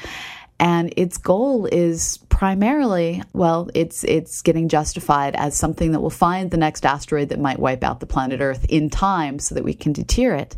And 0.61 0.93
its 0.97 1.19
goal 1.19 1.67
is 1.67 2.19
primarily, 2.31 3.23
well, 3.33 3.71
it's 3.75 4.03
it's 4.05 4.43
getting 4.43 4.69
justified 4.69 5.37
as 5.37 5.57
something 5.57 5.93
that 5.93 6.01
will 6.01 6.11
find 6.11 6.51
the 6.51 6.57
next 6.57 6.85
asteroid 6.85 7.29
that 7.29 7.39
might 7.39 7.61
wipe 7.61 7.85
out 7.85 8.01
the 8.01 8.07
planet 8.07 8.41
Earth 8.41 8.67
in 8.69 8.91
time 8.91 9.39
so 9.39 9.55
that 9.55 9.65
we 9.65 9.75
can 9.75 9.93
deter 9.93 10.35
it. 10.35 10.57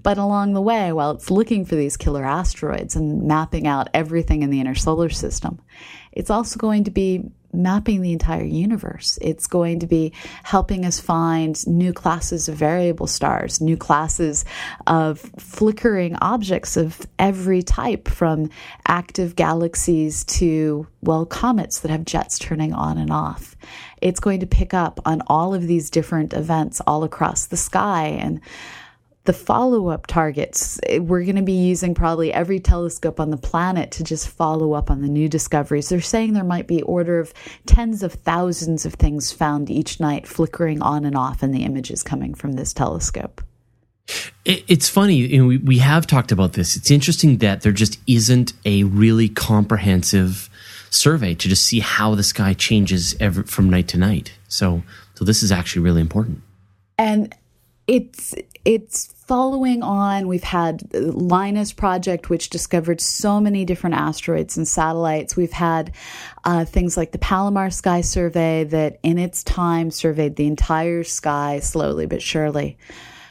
But 0.00 0.16
along 0.16 0.54
the 0.54 0.60
way, 0.60 0.92
while 0.92 1.10
it's 1.10 1.30
looking 1.30 1.64
for 1.64 1.74
these 1.74 1.96
killer 1.96 2.24
asteroids 2.24 2.96
and 2.96 3.24
mapping 3.24 3.66
out 3.66 3.88
everything 3.92 4.42
in 4.42 4.50
the 4.50 4.60
inner 4.60 4.74
solar 4.74 5.10
system, 5.10 5.60
it's 6.12 6.30
also 6.30 6.58
going 6.58 6.84
to 6.84 6.90
be 6.90 7.30
mapping 7.52 8.02
the 8.02 8.12
entire 8.12 8.44
universe. 8.44 9.18
It's 9.20 9.46
going 9.46 9.80
to 9.80 9.86
be 9.86 10.12
helping 10.42 10.84
us 10.84 11.00
find 11.00 11.54
new 11.66 11.92
classes 11.92 12.48
of 12.48 12.56
variable 12.56 13.06
stars, 13.06 13.60
new 13.60 13.76
classes 13.76 14.44
of 14.86 15.20
flickering 15.38 16.16
objects 16.16 16.76
of 16.76 17.00
every 17.18 17.62
type, 17.62 18.08
from 18.08 18.50
active 18.86 19.36
galaxies 19.36 20.24
to, 20.24 20.86
well, 21.02 21.26
comets 21.26 21.80
that 21.80 21.90
have 21.90 22.04
jets 22.04 22.38
turning 22.38 22.72
on 22.72 22.98
and 22.98 23.12
off. 23.12 23.56
It's 24.00 24.20
going 24.20 24.40
to 24.40 24.46
pick 24.46 24.74
up 24.74 25.00
on 25.04 25.22
all 25.26 25.54
of 25.54 25.66
these 25.66 25.90
different 25.90 26.32
events 26.32 26.80
all 26.86 27.04
across 27.04 27.46
the 27.46 27.56
sky 27.56 28.06
and 28.06 28.40
the 29.24 29.32
follow 29.32 29.88
up 29.88 30.06
targets. 30.06 30.80
Eh, 30.84 30.98
we're 30.98 31.22
going 31.24 31.36
to 31.36 31.42
be 31.42 31.52
using 31.52 31.94
probably 31.94 32.32
every 32.32 32.58
telescope 32.58 33.20
on 33.20 33.30
the 33.30 33.36
planet 33.36 33.90
to 33.92 34.04
just 34.04 34.28
follow 34.28 34.72
up 34.72 34.90
on 34.90 35.02
the 35.02 35.08
new 35.08 35.28
discoveries. 35.28 35.88
They're 35.88 36.00
saying 36.00 36.32
there 36.32 36.44
might 36.44 36.66
be 36.66 36.82
order 36.82 37.20
of 37.20 37.32
tens 37.66 38.02
of 38.02 38.12
thousands 38.12 38.84
of 38.84 38.94
things 38.94 39.32
found 39.32 39.70
each 39.70 40.00
night 40.00 40.26
flickering 40.26 40.82
on 40.82 41.04
and 41.04 41.16
off 41.16 41.42
in 41.42 41.52
the 41.52 41.64
images 41.64 42.02
coming 42.02 42.34
from 42.34 42.52
this 42.52 42.72
telescope. 42.72 43.42
It's 44.44 44.88
funny, 44.88 45.14
you 45.14 45.38
know, 45.38 45.46
we, 45.46 45.58
we 45.58 45.78
have 45.78 46.08
talked 46.08 46.32
about 46.32 46.54
this. 46.54 46.76
It's 46.76 46.90
interesting 46.90 47.38
that 47.38 47.60
there 47.60 47.72
just 47.72 48.00
isn't 48.08 48.52
a 48.64 48.82
really 48.82 49.28
comprehensive 49.28 50.50
survey 50.90 51.34
to 51.34 51.48
just 51.48 51.64
see 51.64 51.78
how 51.78 52.16
the 52.16 52.24
sky 52.24 52.52
changes 52.52 53.14
every, 53.20 53.44
from 53.44 53.70
night 53.70 53.86
to 53.88 53.98
night. 53.98 54.32
So, 54.48 54.82
so 55.14 55.24
this 55.24 55.44
is 55.44 55.52
actually 55.52 55.82
really 55.82 56.00
important. 56.00 56.42
And 56.98 57.34
it's 57.92 58.34
it's 58.64 59.12
following 59.26 59.82
on. 59.82 60.26
We've 60.26 60.42
had 60.42 60.80
LINEAR 60.94 61.76
project, 61.76 62.30
which 62.30 62.48
discovered 62.48 63.02
so 63.02 63.38
many 63.38 63.66
different 63.66 63.96
asteroids 63.96 64.56
and 64.56 64.66
satellites. 64.66 65.36
We've 65.36 65.52
had 65.52 65.94
uh, 66.44 66.64
things 66.64 66.96
like 66.96 67.12
the 67.12 67.18
Palomar 67.18 67.68
Sky 67.68 68.00
Survey 68.00 68.64
that, 68.64 68.98
in 69.02 69.18
its 69.18 69.44
time, 69.44 69.90
surveyed 69.90 70.36
the 70.36 70.46
entire 70.46 71.04
sky 71.04 71.60
slowly 71.60 72.06
but 72.06 72.22
surely. 72.22 72.78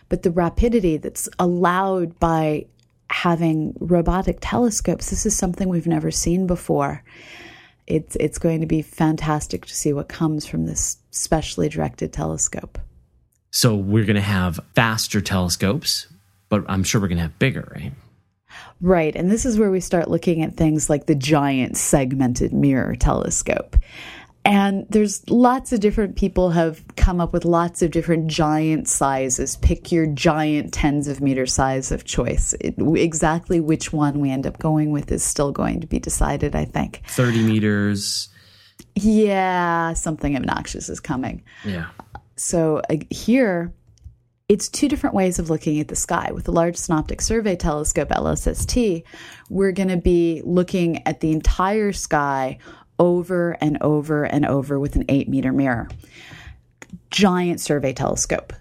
But 0.10 0.22
the 0.22 0.30
rapidity 0.30 0.98
that's 0.98 1.28
allowed 1.40 2.20
by 2.20 2.68
having 3.10 3.74
robotic 3.80 4.38
telescopes, 4.42 5.10
this 5.10 5.26
is 5.26 5.36
something 5.36 5.70
we've 5.70 5.88
never 5.88 6.12
seen 6.12 6.46
before. 6.46 7.04
It's 7.88 8.16
it's 8.18 8.38
going 8.38 8.62
to 8.62 8.68
be 8.68 8.84
fantastic 8.84 9.66
to 9.66 9.74
see 9.74 9.92
what 9.92 10.08
comes 10.08 10.46
from 10.46 10.68
this 10.68 10.98
specially 11.10 11.68
directed 11.68 12.14
telescope. 12.14 12.78
So 13.52 13.76
we're 13.76 14.06
going 14.06 14.16
to 14.16 14.22
have 14.22 14.60
faster 14.76 15.22
telescopes, 15.22 16.08
but 16.50 16.64
I'm 16.68 16.84
sure 16.84 17.02
we're 17.02 17.10
going 17.10 17.18
to 17.18 17.24
have 17.24 17.38
bigger, 17.38 17.72
right? 17.76 17.92
Right. 18.80 19.16
And 19.16 19.30
this 19.30 19.46
is 19.46 19.60
where 19.60 19.70
we 19.70 19.80
start 19.80 20.10
looking 20.10 20.42
at 20.42 20.56
things 20.56 20.90
like 20.90 21.06
the 21.06 21.16
giant 21.16 21.78
segmented 21.78 22.54
mirror 22.54 22.96
telescope. 22.96 23.76
And 24.44 24.88
there's 24.90 25.30
lots 25.30 25.72
of 25.72 25.82
different 25.82 26.16
people 26.16 26.50
have 26.50 26.84
come 26.96 27.22
up 27.22 27.32
with 27.32 27.46
lots 27.46 27.84
of 27.84 27.92
different 27.92 28.28
giant 28.28 28.88
sizes. 28.88 29.58
Pick 29.58 29.92
your 29.92 30.08
giant 30.08 30.74
tens 30.74 31.08
of 31.08 31.22
meter 31.22 31.46
size 31.46 31.92
of 31.92 32.06
choice. 32.06 32.54
It, 32.54 32.76
exactly 32.80 33.60
which 33.60 33.94
one 33.94 34.20
we 34.20 34.32
end 34.32 34.48
up 34.48 34.58
going 34.58 34.92
with 34.92 35.12
is 35.12 35.24
still 35.24 35.52
going 35.52 35.82
to 35.82 35.88
be 35.88 36.00
decided, 36.00 36.56
I 36.56 36.66
think. 36.66 37.04
30 37.06 37.44
meters. 37.44 38.30
Yeah, 38.96 39.94
something 39.94 40.36
obnoxious 40.36 40.90
is 40.90 41.00
coming. 41.00 41.44
Yeah. 41.64 41.90
So 42.36 42.82
uh, 42.90 42.98
here, 43.10 43.74
it's 44.50 44.68
two 44.68 44.90
different 44.90 45.16
ways 45.16 45.40
of 45.40 45.50
looking 45.50 45.80
at 45.80 45.88
the 45.88 45.96
sky. 45.96 46.32
With 46.34 46.46
the 46.46 46.52
Large 46.52 46.76
Synoptic 46.76 47.22
Survey 47.22 47.56
Telescope, 47.56 48.10
LSST, 48.10 49.04
we're 49.50 49.72
going 49.72 49.90
to 49.90 49.98
be 49.98 50.42
looking 50.44 51.06
at 51.08 51.22
the 51.22 51.32
entire 51.32 51.94
sky 51.94 52.58
over 53.00 53.58
and 53.62 53.78
over 53.82 54.26
and 54.26 54.46
over 54.46 54.80
with 54.80 54.96
an 54.96 55.06
eight 55.10 55.30
meter 55.30 55.52
mirror. 55.52 55.88
Giant 57.10 57.60
survey 57.60 57.94
telescope. 57.94 58.54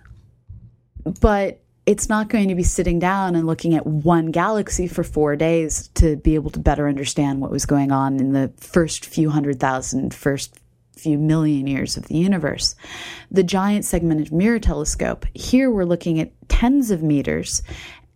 But 1.20 1.60
it's 1.86 2.08
not 2.08 2.28
going 2.28 2.48
to 2.48 2.54
be 2.54 2.62
sitting 2.62 3.00
down 3.00 3.34
and 3.34 3.46
looking 3.46 3.74
at 3.74 3.84
one 3.84 4.30
galaxy 4.30 4.86
for 4.86 5.02
four 5.02 5.34
days 5.34 5.88
to 5.94 6.16
be 6.16 6.36
able 6.36 6.50
to 6.50 6.60
better 6.60 6.88
understand 6.88 7.40
what 7.40 7.50
was 7.50 7.66
going 7.66 7.90
on 7.90 8.20
in 8.20 8.32
the 8.32 8.52
first 8.58 9.04
few 9.04 9.30
hundred 9.30 9.58
thousand, 9.58 10.14
first 10.14 10.56
few 10.96 11.18
million 11.18 11.66
years 11.66 11.96
of 11.96 12.06
the 12.08 12.16
universe. 12.16 12.74
The 13.30 13.42
giant 13.42 13.84
segmented 13.84 14.32
mirror 14.32 14.58
telescope, 14.58 15.24
here 15.34 15.70
we're 15.70 15.84
looking 15.84 16.20
at 16.20 16.32
tens 16.48 16.90
of 16.90 17.02
meters 17.02 17.62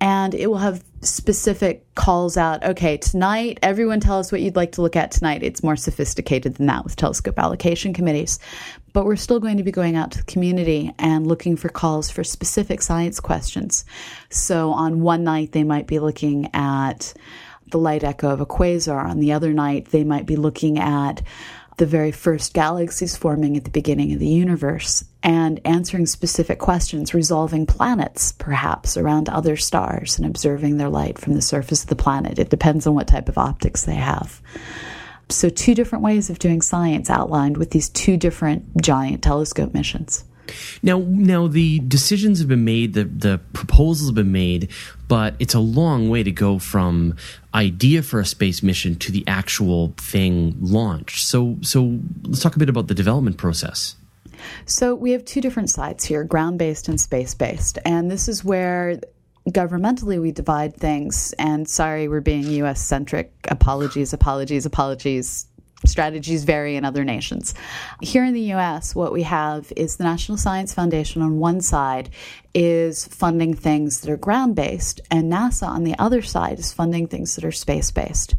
and 0.00 0.34
it 0.34 0.48
will 0.48 0.58
have 0.58 0.84
specific 1.00 1.86
calls 1.94 2.36
out 2.36 2.64
okay 2.64 2.96
tonight 2.96 3.58
everyone 3.62 4.00
tell 4.00 4.18
us 4.18 4.32
what 4.32 4.40
you'd 4.40 4.56
like 4.56 4.72
to 4.72 4.82
look 4.82 4.96
at 4.96 5.10
tonight. 5.10 5.42
It's 5.42 5.62
more 5.62 5.76
sophisticated 5.76 6.56
than 6.56 6.66
that 6.66 6.84
with 6.84 6.96
telescope 6.96 7.38
allocation 7.38 7.92
committees. 7.92 8.38
But 8.92 9.04
we're 9.04 9.16
still 9.16 9.40
going 9.40 9.56
to 9.56 9.62
be 9.62 9.72
going 9.72 9.96
out 9.96 10.12
to 10.12 10.18
the 10.18 10.24
community 10.24 10.92
and 10.98 11.26
looking 11.26 11.56
for 11.56 11.68
calls 11.68 12.10
for 12.10 12.22
specific 12.22 12.80
science 12.80 13.20
questions. 13.20 13.84
So 14.30 14.72
on 14.72 15.00
one 15.00 15.24
night 15.24 15.52
they 15.52 15.64
might 15.64 15.86
be 15.86 15.98
looking 15.98 16.48
at 16.54 17.14
the 17.70 17.78
light 17.78 18.04
echo 18.04 18.30
of 18.30 18.40
a 18.40 18.46
quasar. 18.46 19.04
On 19.04 19.20
the 19.20 19.32
other 19.32 19.52
night 19.52 19.86
they 19.86 20.04
might 20.04 20.26
be 20.26 20.36
looking 20.36 20.78
at 20.78 21.22
the 21.76 21.86
very 21.86 22.12
first 22.12 22.54
galaxies 22.54 23.16
forming 23.16 23.56
at 23.56 23.64
the 23.64 23.70
beginning 23.70 24.12
of 24.12 24.18
the 24.18 24.28
universe 24.28 25.04
and 25.22 25.60
answering 25.64 26.06
specific 26.06 26.58
questions, 26.58 27.14
resolving 27.14 27.66
planets 27.66 28.32
perhaps 28.32 28.96
around 28.96 29.28
other 29.28 29.56
stars 29.56 30.18
and 30.18 30.26
observing 30.26 30.76
their 30.76 30.88
light 30.88 31.18
from 31.18 31.34
the 31.34 31.42
surface 31.42 31.82
of 31.82 31.88
the 31.88 31.96
planet. 31.96 32.38
It 32.38 32.50
depends 32.50 32.86
on 32.86 32.94
what 32.94 33.08
type 33.08 33.28
of 33.28 33.38
optics 33.38 33.84
they 33.84 33.94
have. 33.94 34.40
So, 35.30 35.48
two 35.48 35.74
different 35.74 36.04
ways 36.04 36.28
of 36.28 36.38
doing 36.38 36.60
science 36.60 37.08
outlined 37.08 37.56
with 37.56 37.70
these 37.70 37.88
two 37.88 38.16
different 38.16 38.82
giant 38.82 39.22
telescope 39.22 39.72
missions. 39.72 40.24
Now, 40.82 40.98
now 41.06 41.46
the 41.46 41.80
decisions 41.80 42.38
have 42.38 42.48
been 42.48 42.64
made, 42.64 42.94
the 42.94 43.04
the 43.04 43.40
proposals 43.52 44.08
have 44.08 44.14
been 44.14 44.32
made, 44.32 44.70
but 45.08 45.34
it's 45.38 45.54
a 45.54 45.60
long 45.60 46.08
way 46.08 46.22
to 46.22 46.32
go 46.32 46.58
from 46.58 47.16
idea 47.54 48.02
for 48.02 48.20
a 48.20 48.26
space 48.26 48.62
mission 48.62 48.96
to 48.96 49.12
the 49.12 49.24
actual 49.26 49.94
thing 49.96 50.56
launched. 50.60 51.26
So, 51.26 51.56
so 51.62 51.98
let's 52.24 52.40
talk 52.40 52.56
a 52.56 52.58
bit 52.58 52.68
about 52.68 52.88
the 52.88 52.94
development 52.94 53.36
process. 53.36 53.96
So 54.66 54.94
we 54.94 55.12
have 55.12 55.24
two 55.24 55.40
different 55.40 55.70
sides 55.70 56.04
here, 56.04 56.24
ground 56.24 56.58
based 56.58 56.88
and 56.88 57.00
space 57.00 57.34
based, 57.34 57.78
and 57.84 58.10
this 58.10 58.28
is 58.28 58.44
where 58.44 58.98
governmentally 59.50 60.20
we 60.20 60.32
divide 60.32 60.74
things 60.74 61.34
and 61.38 61.68
sorry 61.68 62.08
we're 62.08 62.22
being 62.22 62.44
US 62.64 62.80
centric 62.80 63.30
apologies 63.50 64.14
apologies 64.14 64.64
apologies 64.64 65.46
strategies 65.86 66.44
vary 66.44 66.76
in 66.76 66.84
other 66.84 67.04
nations. 67.04 67.54
Here 68.00 68.24
in 68.24 68.34
the 68.34 68.52
US, 68.54 68.94
what 68.94 69.12
we 69.12 69.22
have 69.22 69.72
is 69.76 69.96
the 69.96 70.04
National 70.04 70.38
Science 70.38 70.74
Foundation 70.74 71.22
on 71.22 71.38
one 71.38 71.60
side 71.60 72.10
is 72.54 73.06
funding 73.08 73.54
things 73.54 74.00
that 74.00 74.10
are 74.10 74.16
ground 74.16 74.54
based, 74.54 75.00
and 75.10 75.32
NASA 75.32 75.66
on 75.66 75.84
the 75.84 75.98
other 75.98 76.22
side 76.22 76.58
is 76.58 76.72
funding 76.72 77.06
things 77.06 77.34
that 77.34 77.44
are 77.44 77.52
space 77.52 77.90
based. 77.90 78.34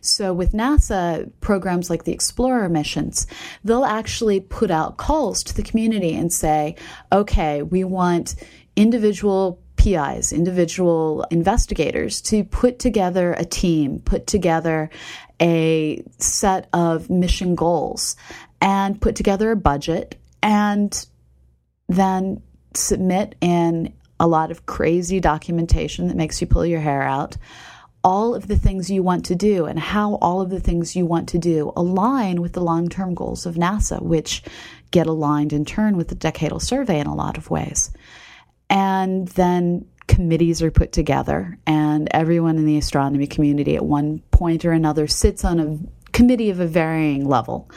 So, 0.00 0.32
with 0.32 0.52
NASA 0.52 1.30
programs 1.40 1.88
like 1.88 2.04
the 2.04 2.12
Explorer 2.12 2.68
missions, 2.68 3.26
they'll 3.62 3.84
actually 3.84 4.40
put 4.40 4.70
out 4.70 4.96
calls 4.96 5.44
to 5.44 5.54
the 5.54 5.62
community 5.62 6.14
and 6.14 6.32
say, 6.32 6.74
okay, 7.12 7.62
we 7.62 7.84
want 7.84 8.34
individual 8.76 9.60
PIs, 9.76 10.32
individual 10.32 11.24
investigators, 11.30 12.20
to 12.20 12.44
put 12.44 12.78
together 12.78 13.32
a 13.32 13.44
team, 13.44 14.00
put 14.00 14.26
together 14.26 14.90
a 15.40 16.02
set 16.18 16.68
of 16.72 17.10
mission 17.10 17.54
goals, 17.54 18.16
and 18.60 19.00
put 19.00 19.16
together 19.16 19.50
a 19.50 19.56
budget, 19.56 20.16
and 20.42 21.06
then 21.88 22.42
submit 22.74 23.34
in 23.40 23.92
a 24.18 24.26
lot 24.26 24.50
of 24.50 24.66
crazy 24.66 25.18
documentation 25.18 26.08
that 26.08 26.16
makes 26.16 26.40
you 26.40 26.46
pull 26.46 26.66
your 26.66 26.80
hair 26.80 27.02
out 27.02 27.36
all 28.02 28.34
of 28.34 28.48
the 28.48 28.56
things 28.56 28.90
you 28.90 29.02
want 29.02 29.24
to 29.26 29.34
do 29.34 29.66
and 29.66 29.78
how 29.78 30.14
all 30.16 30.40
of 30.40 30.50
the 30.50 30.60
things 30.60 30.96
you 30.96 31.04
want 31.04 31.28
to 31.28 31.38
do 31.38 31.72
align 31.76 32.40
with 32.40 32.52
the 32.54 32.60
long 32.60 32.88
term 32.88 33.14
goals 33.14 33.46
of 33.46 33.56
NASA, 33.56 34.00
which 34.00 34.42
get 34.90 35.06
aligned 35.06 35.52
in 35.52 35.64
turn 35.64 35.96
with 35.96 36.08
the 36.08 36.14
decadal 36.14 36.60
survey 36.60 36.98
in 36.98 37.06
a 37.06 37.14
lot 37.14 37.36
of 37.36 37.50
ways. 37.50 37.90
And 38.68 39.28
then 39.28 39.86
committees 40.10 40.60
are 40.60 40.72
put 40.72 40.90
together, 40.90 41.56
and 41.68 42.08
everyone 42.10 42.56
in 42.56 42.66
the 42.66 42.76
astronomy 42.76 43.28
community 43.28 43.76
at 43.76 43.84
one 43.84 44.18
point 44.32 44.64
or 44.64 44.72
another 44.72 45.06
sits 45.06 45.44
on 45.44 45.60
a 45.60 45.78
committee 46.10 46.50
of 46.50 46.58
a 46.58 46.66
varying 46.66 47.28
level. 47.28 47.70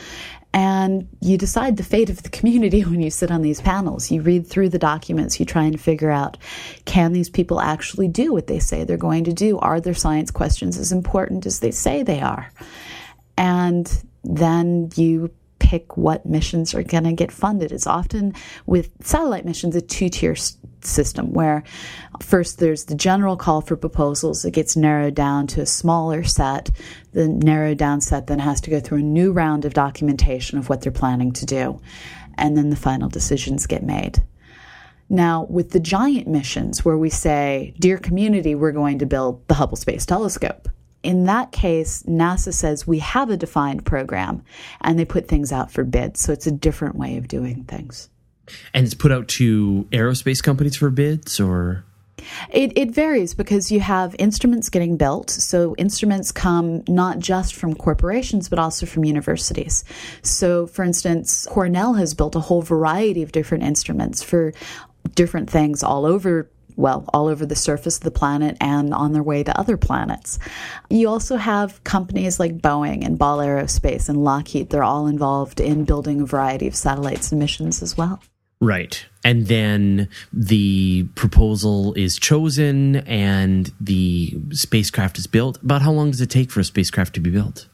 And 0.52 1.08
you 1.22 1.38
decide 1.38 1.78
the 1.78 1.84
fate 1.84 2.10
of 2.10 2.24
the 2.24 2.30
community 2.30 2.82
when 2.86 3.02
you 3.02 3.12
sit 3.12 3.30
on 3.30 3.44
these 3.44 3.62
panels. 3.62 4.10
You 4.10 4.24
read 4.24 4.48
through 4.48 4.70
the 4.70 4.80
documents, 4.80 5.40
you 5.40 5.46
try 5.46 5.66
and 5.66 5.80
figure 5.80 6.10
out 6.10 6.38
can 6.86 7.14
these 7.14 7.30
people 7.30 7.62
actually 7.62 8.08
do 8.08 8.34
what 8.34 8.48
they 8.48 8.60
say 8.60 8.84
they're 8.84 8.98
going 8.98 9.26
to 9.26 9.34
do? 9.34 9.60
Are 9.60 9.80
their 9.80 9.94
science 9.94 10.32
questions 10.32 10.78
as 10.78 10.92
important 10.92 11.46
as 11.46 11.60
they 11.60 11.72
say 11.72 12.02
they 12.02 12.22
are? 12.22 12.52
And 13.38 14.04
then 14.24 14.90
you 14.96 15.32
pick 15.64 15.96
what 15.96 16.26
missions 16.26 16.76
are 16.76 16.84
going 16.84 17.06
to 17.06 17.14
get 17.14 17.32
funded. 17.32 17.72
It's 17.72 17.88
often 17.88 18.36
with 18.66 18.92
satellite 19.02 19.46
missions 19.46 19.78
a 19.78 19.82
two 19.82 20.10
tier 20.10 20.36
system 20.82 21.32
where 21.32 21.64
first 22.22 22.60
there's 22.60 22.86
the 22.86 22.96
general 22.96 23.38
call 23.38 23.62
for 23.62 23.78
proposals. 23.78 24.44
It 24.44 24.52
gets 24.52 24.76
narrowed 24.76 25.16
down 25.16 25.48
to 25.48 25.62
a 25.62 25.66
smaller 25.66 26.24
set. 26.26 26.70
The 27.14 27.30
narrowed 27.30 27.78
down 27.78 28.02
set 28.02 28.28
then 28.28 28.40
has 28.40 28.60
to 28.62 28.70
go 28.70 28.82
through 28.82 29.00
a 29.00 29.04
new 29.04 29.32
round 29.32 29.64
of 29.64 29.74
documentation 29.74 30.58
of 30.58 30.68
what 30.68 30.82
they're 30.82 30.92
planning 30.92 31.32
to 31.32 31.46
do. 31.46 31.80
And 32.38 32.58
then 32.58 32.70
the 32.70 32.76
final 32.76 33.08
decisions 33.08 33.66
get 33.66 33.84
made. 33.84 34.22
Now, 35.08 35.46
with 35.50 35.72
the 35.72 35.80
giant 35.80 36.28
missions 36.28 36.84
where 36.84 36.98
we 36.98 37.10
say, 37.10 37.74
Dear 37.80 37.98
community, 37.98 38.54
we're 38.54 38.72
going 38.74 39.00
to 39.00 39.06
build 39.06 39.48
the 39.48 39.54
Hubble 39.54 39.78
Space 39.78 40.06
Telescope. 40.06 40.68
In 41.04 41.26
that 41.26 41.52
case, 41.52 42.04
NASA 42.04 42.54
says 42.54 42.88
we 42.88 43.00
have 43.00 43.30
a 43.30 43.38
defined 43.38 43.86
program 43.86 44.44
and 44.82 44.98
they 44.98 45.06
put 45.06 45.28
things 45.28 45.52
out 45.52 45.72
for 45.72 45.84
bid. 45.84 46.18
So 46.18 46.32
it's 46.32 46.48
a 46.48 46.52
different 46.52 46.96
way 46.96 47.18
of 47.18 47.28
doing 47.28 47.66
things. 47.66 48.10
And 48.74 48.86
it's 48.86 48.96
put 48.96 49.12
out 49.12 49.28
to 49.30 49.88
aerospace 49.92 50.42
companies 50.42 50.76
for 50.76 50.90
bids 50.90 51.40
or? 51.40 51.86
It, 52.52 52.78
it 52.78 52.92
varies 52.92 53.34
because 53.34 53.72
you 53.72 53.80
have 53.80 54.16
instruments 54.20 54.70
getting 54.70 54.98
built. 54.98 55.30
So, 55.30 55.76
instruments 55.78 56.32
come 56.32 56.84
not 56.88 57.20
just 57.20 57.56
from 57.56 57.74
corporations, 57.74 58.50
but 58.50 58.60
also 58.60 58.86
from 58.86 59.04
universities. 59.04 59.84
So, 60.22 60.68
for 60.68 60.84
instance, 60.84 61.46
Cornell 61.50 61.94
has 61.96 62.14
built 62.14 62.36
a 62.36 62.40
whole 62.40 62.62
variety 62.62 63.24
of 63.24 63.32
different 63.32 63.64
instruments 63.64 64.24
for 64.24 64.54
different 65.16 65.50
things 65.50 65.84
all 65.84 66.06
over 66.06 66.50
well, 66.76 67.06
all 67.14 67.28
over 67.28 67.46
the 67.46 67.56
surface 67.56 67.98
of 67.98 68.04
the 68.04 68.12
planet 68.12 68.58
and 68.60 68.94
on 68.94 69.14
their 69.14 69.24
way 69.24 69.44
to 69.44 69.58
other 69.60 69.78
planets. 69.78 70.40
You 70.90 71.10
also 71.10 71.38
have 71.38 71.84
companies 71.84 72.40
like 72.40 72.58
Boeing 72.60 73.06
and 73.06 73.18
Ball 73.18 73.40
Aerospace 73.40 74.10
and 74.10 74.24
Lockheed. 74.24 74.70
They're 74.70 74.84
all 74.84 75.08
involved 75.08 75.60
in 75.60 75.86
building 75.86 76.22
a 76.22 76.26
variety 76.26 76.68
of 76.68 76.76
satellites 76.76 77.32
and 77.32 77.40
missions 77.40 77.82
as 77.82 77.98
well. 77.98 78.22
Right. 78.64 79.06
And 79.26 79.48
then 79.48 80.08
the 80.32 81.04
proposal 81.16 81.94
is 81.96 82.18
chosen 82.18 82.98
and 82.98 83.72
the 83.82 84.40
spacecraft 84.52 85.18
is 85.18 85.28
built. 85.28 85.62
About 85.62 85.82
how 85.82 85.92
long 85.92 86.12
does 86.12 86.22
it 86.22 86.30
take 86.30 86.50
for 86.50 86.62
a 86.62 86.64
spacecraft 86.64 87.14
to 87.16 87.20
be 87.20 87.30
built? 87.30 87.68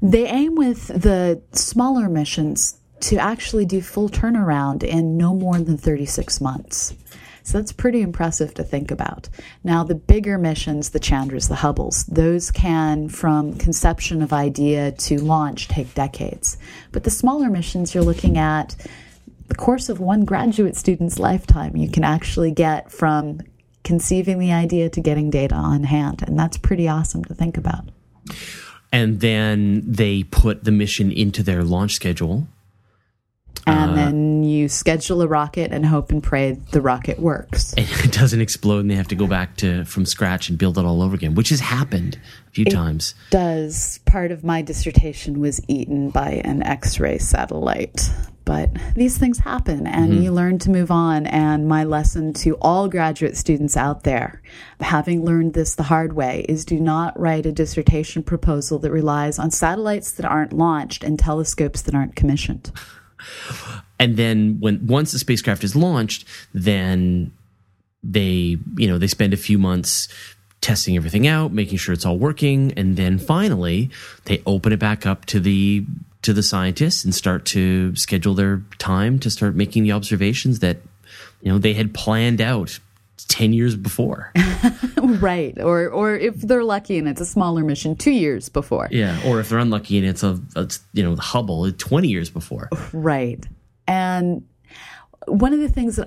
They 0.00 0.26
aim 0.26 0.54
with 0.54 0.88
the 0.88 1.42
smaller 1.52 2.08
missions 2.08 2.78
to 3.00 3.16
actually 3.16 3.66
do 3.66 3.82
full 3.82 4.08
turnaround 4.08 4.82
in 4.82 5.18
no 5.18 5.34
more 5.34 5.58
than 5.58 5.76
36 5.76 6.40
months. 6.40 6.94
So 7.44 7.58
that's 7.58 7.72
pretty 7.72 8.00
impressive 8.00 8.54
to 8.54 8.64
think 8.64 8.90
about. 8.90 9.28
Now, 9.62 9.84
the 9.84 9.94
bigger 9.94 10.38
missions, 10.38 10.90
the 10.90 10.98
Chandras, 10.98 11.48
the 11.48 11.56
Hubbles, 11.56 12.04
those 12.04 12.50
can, 12.50 13.08
from 13.10 13.56
conception 13.58 14.22
of 14.22 14.32
idea 14.32 14.92
to 14.92 15.18
launch, 15.18 15.68
take 15.68 15.94
decades. 15.94 16.56
But 16.90 17.04
the 17.04 17.10
smaller 17.10 17.50
missions, 17.50 17.94
you're 17.94 18.02
looking 18.02 18.38
at 18.38 18.74
the 19.48 19.54
course 19.54 19.90
of 19.90 20.00
one 20.00 20.24
graduate 20.24 20.74
student's 20.74 21.18
lifetime, 21.18 21.76
you 21.76 21.90
can 21.90 22.02
actually 22.02 22.50
get 22.50 22.90
from 22.90 23.40
conceiving 23.84 24.38
the 24.38 24.52
idea 24.52 24.88
to 24.88 25.00
getting 25.02 25.28
data 25.28 25.54
on 25.54 25.84
hand. 25.84 26.24
And 26.26 26.38
that's 26.38 26.56
pretty 26.56 26.88
awesome 26.88 27.24
to 27.24 27.34
think 27.34 27.58
about. 27.58 27.90
And 28.90 29.20
then 29.20 29.82
they 29.84 30.22
put 30.22 30.64
the 30.64 30.72
mission 30.72 31.12
into 31.12 31.42
their 31.42 31.62
launch 31.62 31.92
schedule. 31.92 32.48
And 33.66 33.92
uh, 33.92 33.94
then 33.94 34.44
you 34.44 34.68
schedule 34.68 35.22
a 35.22 35.26
rocket 35.26 35.72
and 35.72 35.86
hope 35.86 36.10
and 36.10 36.22
pray 36.22 36.52
the 36.72 36.80
rocket 36.80 37.18
works. 37.18 37.72
And 37.74 37.86
it 38.04 38.12
doesn't 38.12 38.40
explode 38.40 38.80
and 38.80 38.90
they 38.90 38.96
have 38.96 39.08
to 39.08 39.14
go 39.14 39.26
back 39.26 39.56
to 39.58 39.84
from 39.84 40.06
scratch 40.06 40.48
and 40.48 40.58
build 40.58 40.78
it 40.78 40.84
all 40.84 41.02
over 41.02 41.14
again, 41.14 41.34
which 41.34 41.48
has 41.48 41.60
happened 41.60 42.18
a 42.48 42.50
few 42.50 42.64
it 42.66 42.70
times. 42.70 43.14
Does 43.30 44.00
part 44.04 44.32
of 44.32 44.44
my 44.44 44.62
dissertation 44.62 45.40
was 45.40 45.60
eaten 45.68 46.10
by 46.10 46.42
an 46.44 46.62
X-ray 46.62 47.18
satellite 47.18 48.10
but 48.44 48.70
these 48.94 49.16
things 49.16 49.38
happen 49.38 49.86
and 49.86 50.12
mm-hmm. 50.12 50.22
you 50.22 50.32
learn 50.32 50.58
to 50.60 50.70
move 50.70 50.90
on. 50.90 51.26
And 51.26 51.66
my 51.66 51.84
lesson 51.84 52.32
to 52.34 52.56
all 52.60 52.88
graduate 52.88 53.36
students 53.36 53.76
out 53.76 54.04
there, 54.04 54.42
having 54.80 55.24
learned 55.24 55.54
this 55.54 55.74
the 55.74 55.84
hard 55.84 56.12
way, 56.12 56.44
is 56.48 56.64
do 56.64 56.78
not 56.78 57.18
write 57.18 57.46
a 57.46 57.52
dissertation 57.52 58.22
proposal 58.22 58.78
that 58.80 58.90
relies 58.90 59.38
on 59.38 59.50
satellites 59.50 60.12
that 60.12 60.26
aren't 60.26 60.52
launched 60.52 61.04
and 61.04 61.18
telescopes 61.18 61.82
that 61.82 61.94
aren't 61.94 62.16
commissioned. 62.16 62.70
And 63.98 64.16
then 64.16 64.58
when 64.60 64.86
once 64.86 65.12
the 65.12 65.18
spacecraft 65.18 65.64
is 65.64 65.76
launched, 65.76 66.26
then 66.52 67.32
they, 68.02 68.58
you 68.76 68.86
know, 68.86 68.98
they 68.98 69.06
spend 69.06 69.32
a 69.32 69.38
few 69.38 69.58
months 69.58 70.08
testing 70.60 70.96
everything 70.96 71.26
out, 71.26 71.52
making 71.52 71.78
sure 71.78 71.92
it's 71.92 72.06
all 72.06 72.18
working, 72.18 72.72
and 72.76 72.96
then 72.96 73.18
finally 73.18 73.90
they 74.24 74.42
open 74.46 74.72
it 74.72 74.78
back 74.78 75.06
up 75.06 75.26
to 75.26 75.38
the 75.38 75.84
to 76.22 76.32
the 76.32 76.42
scientists 76.42 77.04
and 77.04 77.14
start 77.14 77.44
to 77.44 77.94
schedule 77.96 78.32
their 78.32 78.62
time 78.78 79.18
to 79.18 79.30
start 79.30 79.54
making 79.54 79.82
the 79.82 79.92
observations 79.92 80.60
that 80.60 80.78
you 81.42 81.52
know 81.52 81.58
they 81.58 81.74
had 81.74 81.92
planned 81.92 82.40
out 82.40 82.78
10 83.16 83.52
years 83.52 83.76
before. 83.76 84.32
right. 85.02 85.60
Or 85.60 85.88
or 85.88 86.14
if 86.14 86.40
they're 86.40 86.64
lucky 86.64 86.98
and 86.98 87.08
it's 87.08 87.20
a 87.20 87.26
smaller 87.26 87.64
mission, 87.64 87.96
2 87.96 88.10
years 88.10 88.48
before. 88.48 88.88
Yeah, 88.90 89.18
or 89.26 89.40
if 89.40 89.48
they're 89.48 89.58
unlucky 89.58 89.98
and 89.98 90.06
it's 90.06 90.22
a, 90.22 90.40
a 90.56 90.68
you 90.92 91.02
know, 91.02 91.16
Hubble 91.16 91.70
20 91.70 92.08
years 92.08 92.30
before. 92.30 92.68
Right. 92.92 93.44
And 93.86 94.46
one 95.26 95.52
of 95.52 95.60
the 95.60 95.68
things 95.68 96.00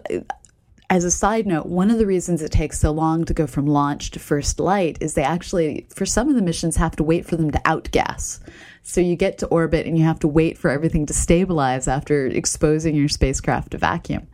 as 0.90 1.04
a 1.04 1.12
side 1.12 1.46
note, 1.46 1.66
one 1.66 1.92
of 1.92 1.98
the 1.98 2.06
reasons 2.06 2.42
it 2.42 2.52
takes 2.52 2.80
so 2.80 2.92
long 2.92 3.26
to 3.26 3.34
go 3.34 3.46
from 3.46 3.68
launch 3.68 4.12
to 4.12 4.20
first 4.20 4.60
light 4.60 4.98
is 5.02 5.14
they 5.14 5.24
actually, 5.24 5.86
for 5.94 6.06
some 6.06 6.30
of 6.30 6.36
the 6.36 6.42
missions, 6.42 6.78
have 6.78 6.96
to 6.96 7.04
wait 7.04 7.26
for 7.26 7.36
them 7.36 7.52
to 7.52 7.60
outgas. 7.60 8.40
So 8.84 9.02
you 9.02 9.18
get 9.18 9.38
to 9.40 9.48
orbit 9.48 9.86
and 9.86 9.98
you 9.98 10.06
have 10.06 10.20
to 10.20 10.30
wait 10.30 10.58
for 10.58 10.72
everything 10.72 11.06
to 11.08 11.14
stabilize 11.14 11.90
after 11.90 12.28
exposing 12.28 12.96
your 12.96 13.10
spacecraft 13.10 13.72
to 13.72 13.78
vacuum. 13.78 14.28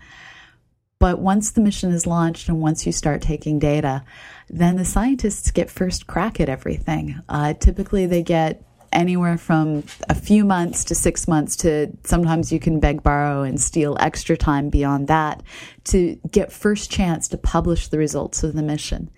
But 0.99 1.19
once 1.19 1.51
the 1.51 1.62
mission 1.62 1.91
is 1.91 2.08
launched 2.08 2.47
and 2.47 2.62
once 2.62 2.86
you 2.86 2.91
start 2.91 3.21
taking 3.21 3.60
data, 3.60 4.03
then 4.49 4.77
the 4.77 4.86
scientists 4.86 5.51
get 5.51 5.69
first 5.69 6.08
crack 6.08 6.39
at 6.39 6.49
everything. 6.49 7.21
Uh, 7.27 7.53
typically, 7.53 8.06
they 8.06 8.23
get 8.23 8.63
anywhere 8.93 9.38
from 9.38 9.84
a 10.08 10.15
few 10.15 10.45
months 10.45 10.86
to 10.86 10.95
six 10.95 11.27
months 11.27 11.56
to 11.58 11.91
sometimes 12.03 12.51
you 12.51 12.60
can 12.60 12.79
beg, 12.79 13.03
borrow, 13.03 13.41
and 13.41 13.60
steal 13.60 13.97
extra 13.99 14.38
time 14.38 14.69
beyond 14.69 15.08
that 15.08 15.43
to 15.86 16.17
get 16.32 16.51
first 16.51 16.89
chance 16.89 17.27
to 17.27 17.38
publish 17.38 17.88
the 17.88 17.97
results 17.97 18.43
of 18.43 18.53
the 18.53 18.63
mission. 18.63 19.10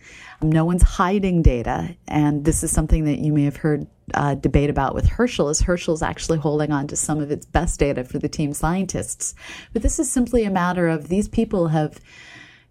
No 0.41 0.65
one's 0.65 0.83
hiding 0.83 1.41
data, 1.41 1.95
and 2.07 2.43
this 2.43 2.63
is 2.63 2.71
something 2.71 3.05
that 3.05 3.19
you 3.19 3.31
may 3.31 3.43
have 3.45 3.57
heard 3.57 3.87
uh, 4.13 4.35
debate 4.35 4.69
about 4.69 4.93
with 4.93 5.07
Herschel. 5.07 5.49
Is 5.49 5.61
Herschel's 5.61 6.01
actually 6.01 6.37
holding 6.37 6.71
on 6.71 6.87
to 6.87 6.95
some 6.95 7.19
of 7.19 7.31
its 7.31 7.45
best 7.45 7.79
data 7.79 8.03
for 8.03 8.19
the 8.19 8.29
team 8.29 8.53
scientists? 8.53 9.33
But 9.73 9.81
this 9.81 9.97
is 9.97 10.11
simply 10.11 10.43
a 10.43 10.51
matter 10.51 10.87
of 10.87 11.07
these 11.07 11.27
people 11.27 11.69
have 11.69 11.99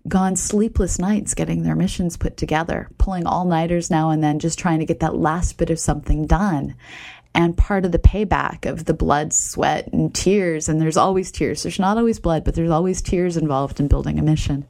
gone 0.07 0.37
sleepless 0.37 0.98
nights 0.98 1.33
getting 1.35 1.62
their 1.62 1.74
missions 1.74 2.16
put 2.16 2.37
together, 2.37 2.88
pulling 2.98 3.27
all 3.27 3.46
nighters 3.46 3.90
now 3.90 4.11
and 4.11 4.22
then, 4.22 4.38
just 4.38 4.59
trying 4.59 4.79
to 4.79 4.85
get 4.85 5.00
that 5.00 5.16
last 5.16 5.57
bit 5.57 5.70
of 5.70 5.81
something 5.81 6.27
done. 6.27 6.74
And 7.35 7.57
part 7.57 7.85
of 7.85 7.90
the 7.90 7.98
payback 7.98 8.70
of 8.70 8.85
the 8.85 8.94
blood, 8.94 9.33
sweat, 9.33 9.88
and 9.92 10.14
tears, 10.14 10.68
and 10.68 10.81
there's 10.81 10.96
always 10.96 11.33
tears. 11.33 11.64
There's 11.64 11.81
not 11.81 11.96
always 11.96 12.20
blood, 12.20 12.44
but 12.44 12.55
there's 12.55 12.70
always 12.70 13.03
tears 13.03 13.37
involved 13.37 13.81
in 13.81 13.88
building 13.88 14.18
a 14.18 14.22
mission. 14.22 14.68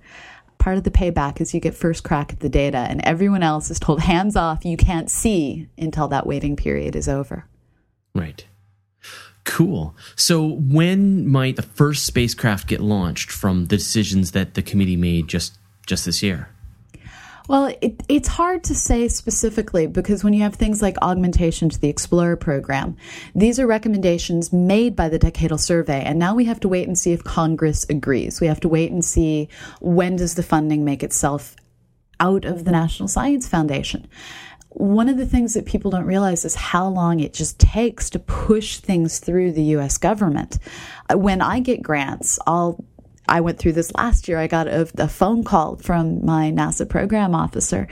Part 0.64 0.78
of 0.78 0.84
the 0.84 0.90
payback 0.90 1.42
is 1.42 1.52
you 1.52 1.60
get 1.60 1.74
first 1.74 2.04
crack 2.04 2.32
at 2.32 2.40
the 2.40 2.48
data, 2.48 2.78
and 2.78 3.02
everyone 3.04 3.42
else 3.42 3.70
is 3.70 3.78
told 3.78 4.00
hands 4.00 4.34
off, 4.34 4.64
you 4.64 4.78
can't 4.78 5.10
see 5.10 5.68
until 5.76 6.08
that 6.08 6.26
waiting 6.26 6.56
period 6.56 6.96
is 6.96 7.06
over. 7.06 7.44
Right. 8.14 8.46
Cool. 9.44 9.94
So, 10.16 10.42
when 10.42 11.28
might 11.28 11.56
the 11.56 11.62
first 11.62 12.06
spacecraft 12.06 12.66
get 12.66 12.80
launched 12.80 13.30
from 13.30 13.66
the 13.66 13.76
decisions 13.76 14.30
that 14.30 14.54
the 14.54 14.62
committee 14.62 14.96
made 14.96 15.28
just 15.28 15.58
just 15.84 16.06
this 16.06 16.22
year? 16.22 16.48
Well, 17.46 17.74
it, 17.82 18.02
it's 18.08 18.28
hard 18.28 18.64
to 18.64 18.74
say 18.74 19.08
specifically 19.08 19.86
because 19.86 20.24
when 20.24 20.32
you 20.32 20.42
have 20.42 20.54
things 20.54 20.80
like 20.80 20.96
augmentation 21.02 21.68
to 21.68 21.78
the 21.78 21.90
Explorer 21.90 22.36
program, 22.36 22.96
these 23.34 23.60
are 23.60 23.66
recommendations 23.66 24.50
made 24.52 24.96
by 24.96 25.10
the 25.10 25.18
Decadal 25.18 25.60
Survey, 25.60 26.02
and 26.02 26.18
now 26.18 26.34
we 26.34 26.46
have 26.46 26.60
to 26.60 26.68
wait 26.68 26.88
and 26.88 26.98
see 26.98 27.12
if 27.12 27.22
Congress 27.22 27.84
agrees. 27.90 28.40
We 28.40 28.46
have 28.46 28.60
to 28.60 28.68
wait 28.68 28.92
and 28.92 29.04
see 29.04 29.50
when 29.80 30.16
does 30.16 30.34
the 30.34 30.42
funding 30.42 30.84
make 30.84 31.02
itself 31.02 31.54
out 32.18 32.46
of 32.46 32.64
the 32.64 32.70
National 32.70 33.08
Science 33.08 33.46
Foundation 33.46 34.08
one 34.74 35.08
of 35.08 35.16
the 35.16 35.26
things 35.26 35.54
that 35.54 35.66
people 35.66 35.92
don't 35.92 36.04
realize 36.04 36.44
is 36.44 36.56
how 36.56 36.88
long 36.88 37.20
it 37.20 37.32
just 37.32 37.60
takes 37.60 38.10
to 38.10 38.18
push 38.18 38.78
things 38.78 39.20
through 39.20 39.52
the 39.52 39.62
US 39.76 39.98
government. 39.98 40.58
When 41.12 41.40
I 41.40 41.60
get 41.60 41.80
grants, 41.80 42.40
I'll 42.46 42.84
I 43.28 43.40
went 43.40 43.58
through 43.58 43.72
this 43.72 43.92
last 43.94 44.28
year. 44.28 44.38
I 44.38 44.46
got 44.46 44.66
a, 44.66 44.88
a, 44.98 45.08
phone 45.08 45.44
call 45.44 45.76
from 45.76 46.24
my 46.24 46.50
NASA 46.50 46.88
program 46.88 47.34
officer, 47.34 47.88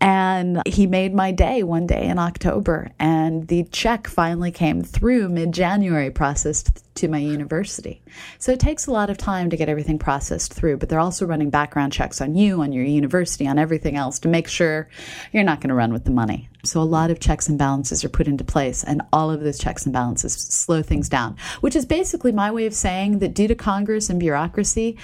and 0.00 0.62
he 0.66 0.86
made 0.86 1.12
my 1.12 1.32
day 1.32 1.62
one 1.62 1.86
day 1.86 2.04
in 2.04 2.18
October. 2.18 2.90
And 2.98 3.48
the 3.48 3.64
check 3.64 4.06
finally 4.06 4.50
came 4.50 4.82
through 4.82 5.28
mid 5.28 5.52
January, 5.52 6.10
processed 6.10 6.84
to 6.98 7.08
my 7.08 7.18
university. 7.18 8.02
So 8.38 8.52
it 8.52 8.60
takes 8.60 8.86
a 8.86 8.92
lot 8.92 9.10
of 9.10 9.18
time 9.18 9.50
to 9.50 9.56
get 9.56 9.68
everything 9.68 9.98
processed 9.98 10.52
through, 10.52 10.78
but 10.78 10.88
they're 10.88 10.98
also 10.98 11.26
running 11.26 11.50
background 11.50 11.92
checks 11.92 12.20
on 12.20 12.34
you, 12.34 12.60
on 12.60 12.72
your 12.72 12.84
university, 12.84 13.46
on 13.46 13.58
everything 13.58 13.96
else 13.96 14.18
to 14.20 14.28
make 14.28 14.48
sure 14.48 14.88
you're 15.32 15.44
not 15.44 15.60
going 15.60 15.68
to 15.68 15.74
run 15.74 15.92
with 15.92 16.04
the 16.04 16.10
money. 16.10 16.48
So 16.64 16.80
a 16.80 16.82
lot 16.82 17.10
of 17.10 17.20
checks 17.20 17.48
and 17.48 17.56
balances 17.56 18.04
are 18.04 18.08
put 18.08 18.26
into 18.26 18.42
place, 18.42 18.82
and 18.82 19.00
all 19.12 19.30
of 19.30 19.40
those 19.40 19.58
checks 19.58 19.84
and 19.84 19.92
balances 19.92 20.34
slow 20.34 20.82
things 20.82 21.08
down, 21.08 21.36
which 21.60 21.76
is 21.76 21.86
basically 21.86 22.32
my 22.32 22.50
way 22.50 22.66
of 22.66 22.74
saying 22.74 23.20
that 23.20 23.32
due 23.32 23.46
to 23.46 23.54
Congress 23.54 24.10
and 24.10 24.18
bureaucracy, 24.18 24.98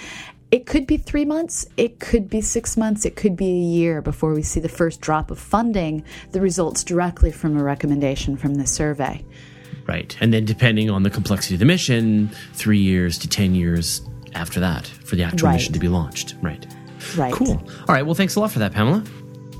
it 0.55 0.65
could 0.65 0.87
be 0.87 0.95
three 0.95 1.25
months, 1.25 1.67
it 1.75 1.99
could 1.99 2.29
be 2.29 2.39
six 2.39 2.77
months, 2.77 3.03
it 3.03 3.17
could 3.17 3.35
be 3.35 3.45
a 3.45 3.63
year 3.75 4.01
before 4.01 4.33
we 4.33 4.41
see 4.41 4.61
the 4.61 4.69
first 4.69 5.01
drop 5.01 5.29
of 5.29 5.37
funding, 5.37 6.01
the 6.31 6.39
results 6.39 6.81
directly 6.81 7.29
from 7.29 7.57
a 7.57 7.63
recommendation 7.63 8.37
from 8.37 8.55
the 8.55 8.65
survey. 8.65 9.21
Right. 9.85 10.15
And 10.21 10.31
then 10.31 10.45
depending 10.45 10.89
on 10.89 11.03
the 11.03 11.09
complexity 11.09 11.55
of 11.55 11.59
the 11.59 11.65
mission, 11.65 12.29
three 12.53 12.79
years 12.79 13.17
to 13.19 13.27
10 13.27 13.53
years 13.53 14.01
after 14.33 14.61
that 14.61 14.87
for 14.87 15.17
the 15.17 15.23
actual 15.23 15.47
right. 15.49 15.55
mission 15.55 15.73
to 15.73 15.79
be 15.79 15.89
launched. 15.89 16.35
Right. 16.41 16.65
Right. 17.17 17.33
Cool. 17.33 17.61
All 17.89 17.93
right. 17.93 18.05
Well, 18.05 18.15
thanks 18.15 18.37
a 18.37 18.39
lot 18.39 18.49
for 18.49 18.59
that, 18.59 18.71
Pamela. 18.71 19.03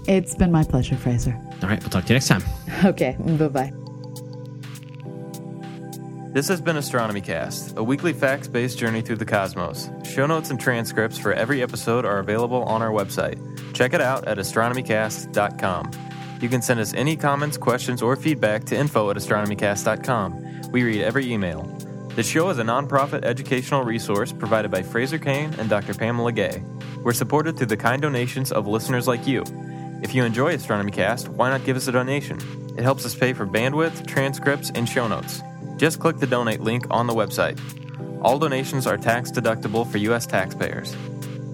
It's 0.08 0.34
been 0.34 0.53
my 0.53 0.63
pleasure, 0.63 0.95
Fraser. 0.95 1.38
All 1.62 1.67
right. 1.67 1.81
We'll 1.81 1.89
talk 1.89 2.05
to 2.05 2.13
you 2.13 2.15
next 2.15 2.29
time. 2.29 2.43
Okay. 2.86 3.17
Bye 3.19 3.47
bye. 3.49 3.73
This 6.31 6.47
has 6.47 6.62
been 6.62 6.77
Astronomy 6.77 7.21
Cast, 7.21 7.77
a 7.77 7.84
weekly 7.84 8.13
facts 8.13 8.47
based 8.47 8.77
journey 8.77 9.01
through 9.01 9.17
the 9.17 9.25
cosmos. 9.25 9.89
Show 10.15 10.28
notes 10.28 10.49
and 10.49 10.58
transcripts 10.58 11.17
for 11.17 11.34
every 11.34 11.62
episode 11.62 12.06
are 12.06 12.19
available 12.19 12.63
on 12.63 12.82
our 12.82 12.89
website. 12.89 13.38
Check 13.73 13.93
it 13.93 13.99
out 13.99 14.25
at 14.25 14.38
astronomycast.com. 14.38 15.91
You 16.39 16.47
can 16.47 16.62
send 16.62 16.80
us 16.80 16.93
any 16.93 17.17
comments, 17.17 17.58
questions, 17.58 18.01
or 18.01 18.15
feedback 18.15 18.63
to 18.67 18.78
info 18.78 19.10
at 19.10 19.17
astronomycast.com. 19.17 20.71
We 20.71 20.84
read 20.84 21.01
every 21.01 21.30
email. 21.30 21.63
The 22.15 22.23
show 22.23 22.49
is 22.49 22.60
a 22.60 22.63
nonprofit 22.63 23.25
educational 23.25 23.84
resource 23.84 24.32
provided 24.32 24.71
by 24.71 24.84
Fraser 24.84 25.19
Cain 25.19 25.54
and 25.60 25.69
Dr. 25.69 25.93
Pamela 25.93 26.32
Gay. 26.32 26.63
We're 27.04 27.12
supported 27.12 27.58
through 27.58 27.67
the 27.67 27.75
kind 27.75 28.01
donations 28.01 28.54
of 28.54 28.67
listeners 28.67 29.10
like 29.10 29.28
you. 29.28 29.43
If 30.01 30.15
you 30.15 30.23
enjoy 30.23 30.54
Astronomy 30.54 30.93
Cast, 30.93 31.28
why 31.28 31.49
not 31.49 31.65
give 31.65 31.75
us 31.75 31.89
a 31.89 31.91
donation? 31.91 32.39
It 32.78 32.84
helps 32.84 33.06
us 33.06 33.15
pay 33.15 33.34
for 33.34 33.45
bandwidth, 33.45 34.08
transcripts, 34.08 34.71
and 34.75 34.88
show 34.88 35.10
notes. 35.10 35.41
Just 35.75 35.99
click 35.99 36.19
the 36.19 36.28
donate 36.28 36.62
link 36.62 36.86
on 36.89 37.06
the 37.06 37.13
website. 37.13 37.60
All 38.25 38.39
donations 38.39 38.88
are 38.88 38.97
tax 38.97 39.29
deductible 39.29 39.85
for 39.85 39.99
U.S. 39.99 40.25
taxpayers. 40.25 40.97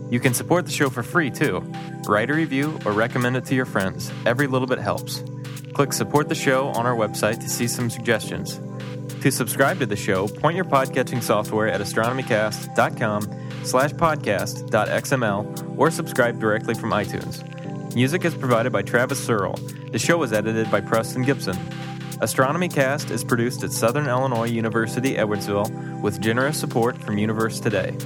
You 0.10 0.22
can 0.22 0.34
support 0.34 0.66
the 0.66 0.72
show 0.72 0.90
for 0.90 1.04
free 1.04 1.30
too. 1.30 1.60
Write 2.08 2.30
a 2.30 2.34
review 2.34 2.80
or 2.86 2.94
recommend 2.94 3.36
it 3.36 3.44
to 3.48 3.56
your 3.56 3.66
friends. 3.66 4.10
Every 4.26 4.48
little 4.48 4.70
bit 4.70 4.80
helps. 4.80 5.22
Click 5.74 5.92
support 5.92 6.30
the 6.30 6.36
show 6.36 6.70
on 6.70 6.86
our 6.86 6.96
website 6.96 7.42
to 7.42 7.50
see 7.50 7.68
some 7.68 7.90
suggestions. 7.90 8.62
To 9.20 9.32
subscribe 9.34 9.80
to 9.80 9.86
the 9.86 9.98
show, 9.98 10.30
point 10.30 10.56
your 10.56 10.64
podcatching 10.64 11.22
software 11.22 11.68
at 11.68 11.82
astronomycast.com 11.82 13.66
slash 13.66 13.92
podcast.xml 13.92 15.78
or 15.78 15.92
subscribe 15.92 16.40
directly 16.40 16.74
from 16.74 16.92
iTunes. 16.92 17.44
Music 17.94 18.24
is 18.24 18.34
provided 18.34 18.72
by 18.72 18.82
Travis 18.82 19.22
Searle. 19.22 19.56
The 19.92 20.00
show 20.00 20.18
was 20.18 20.32
edited 20.32 20.72
by 20.72 20.80
Preston 20.80 21.24
Gibson. 21.24 21.58
Astronomy 22.22 22.70
Cast 22.70 23.10
is 23.10 23.24
produced 23.24 23.64
at 23.64 23.72
Southern 23.72 24.08
Illinois 24.08 24.46
University, 24.46 25.16
Edwardsville, 25.16 26.02
with 26.02 26.22
generous 26.22 26.60
support 26.60 26.96
from 26.96 27.18
Universe 27.18 27.60
Today. 27.60 27.98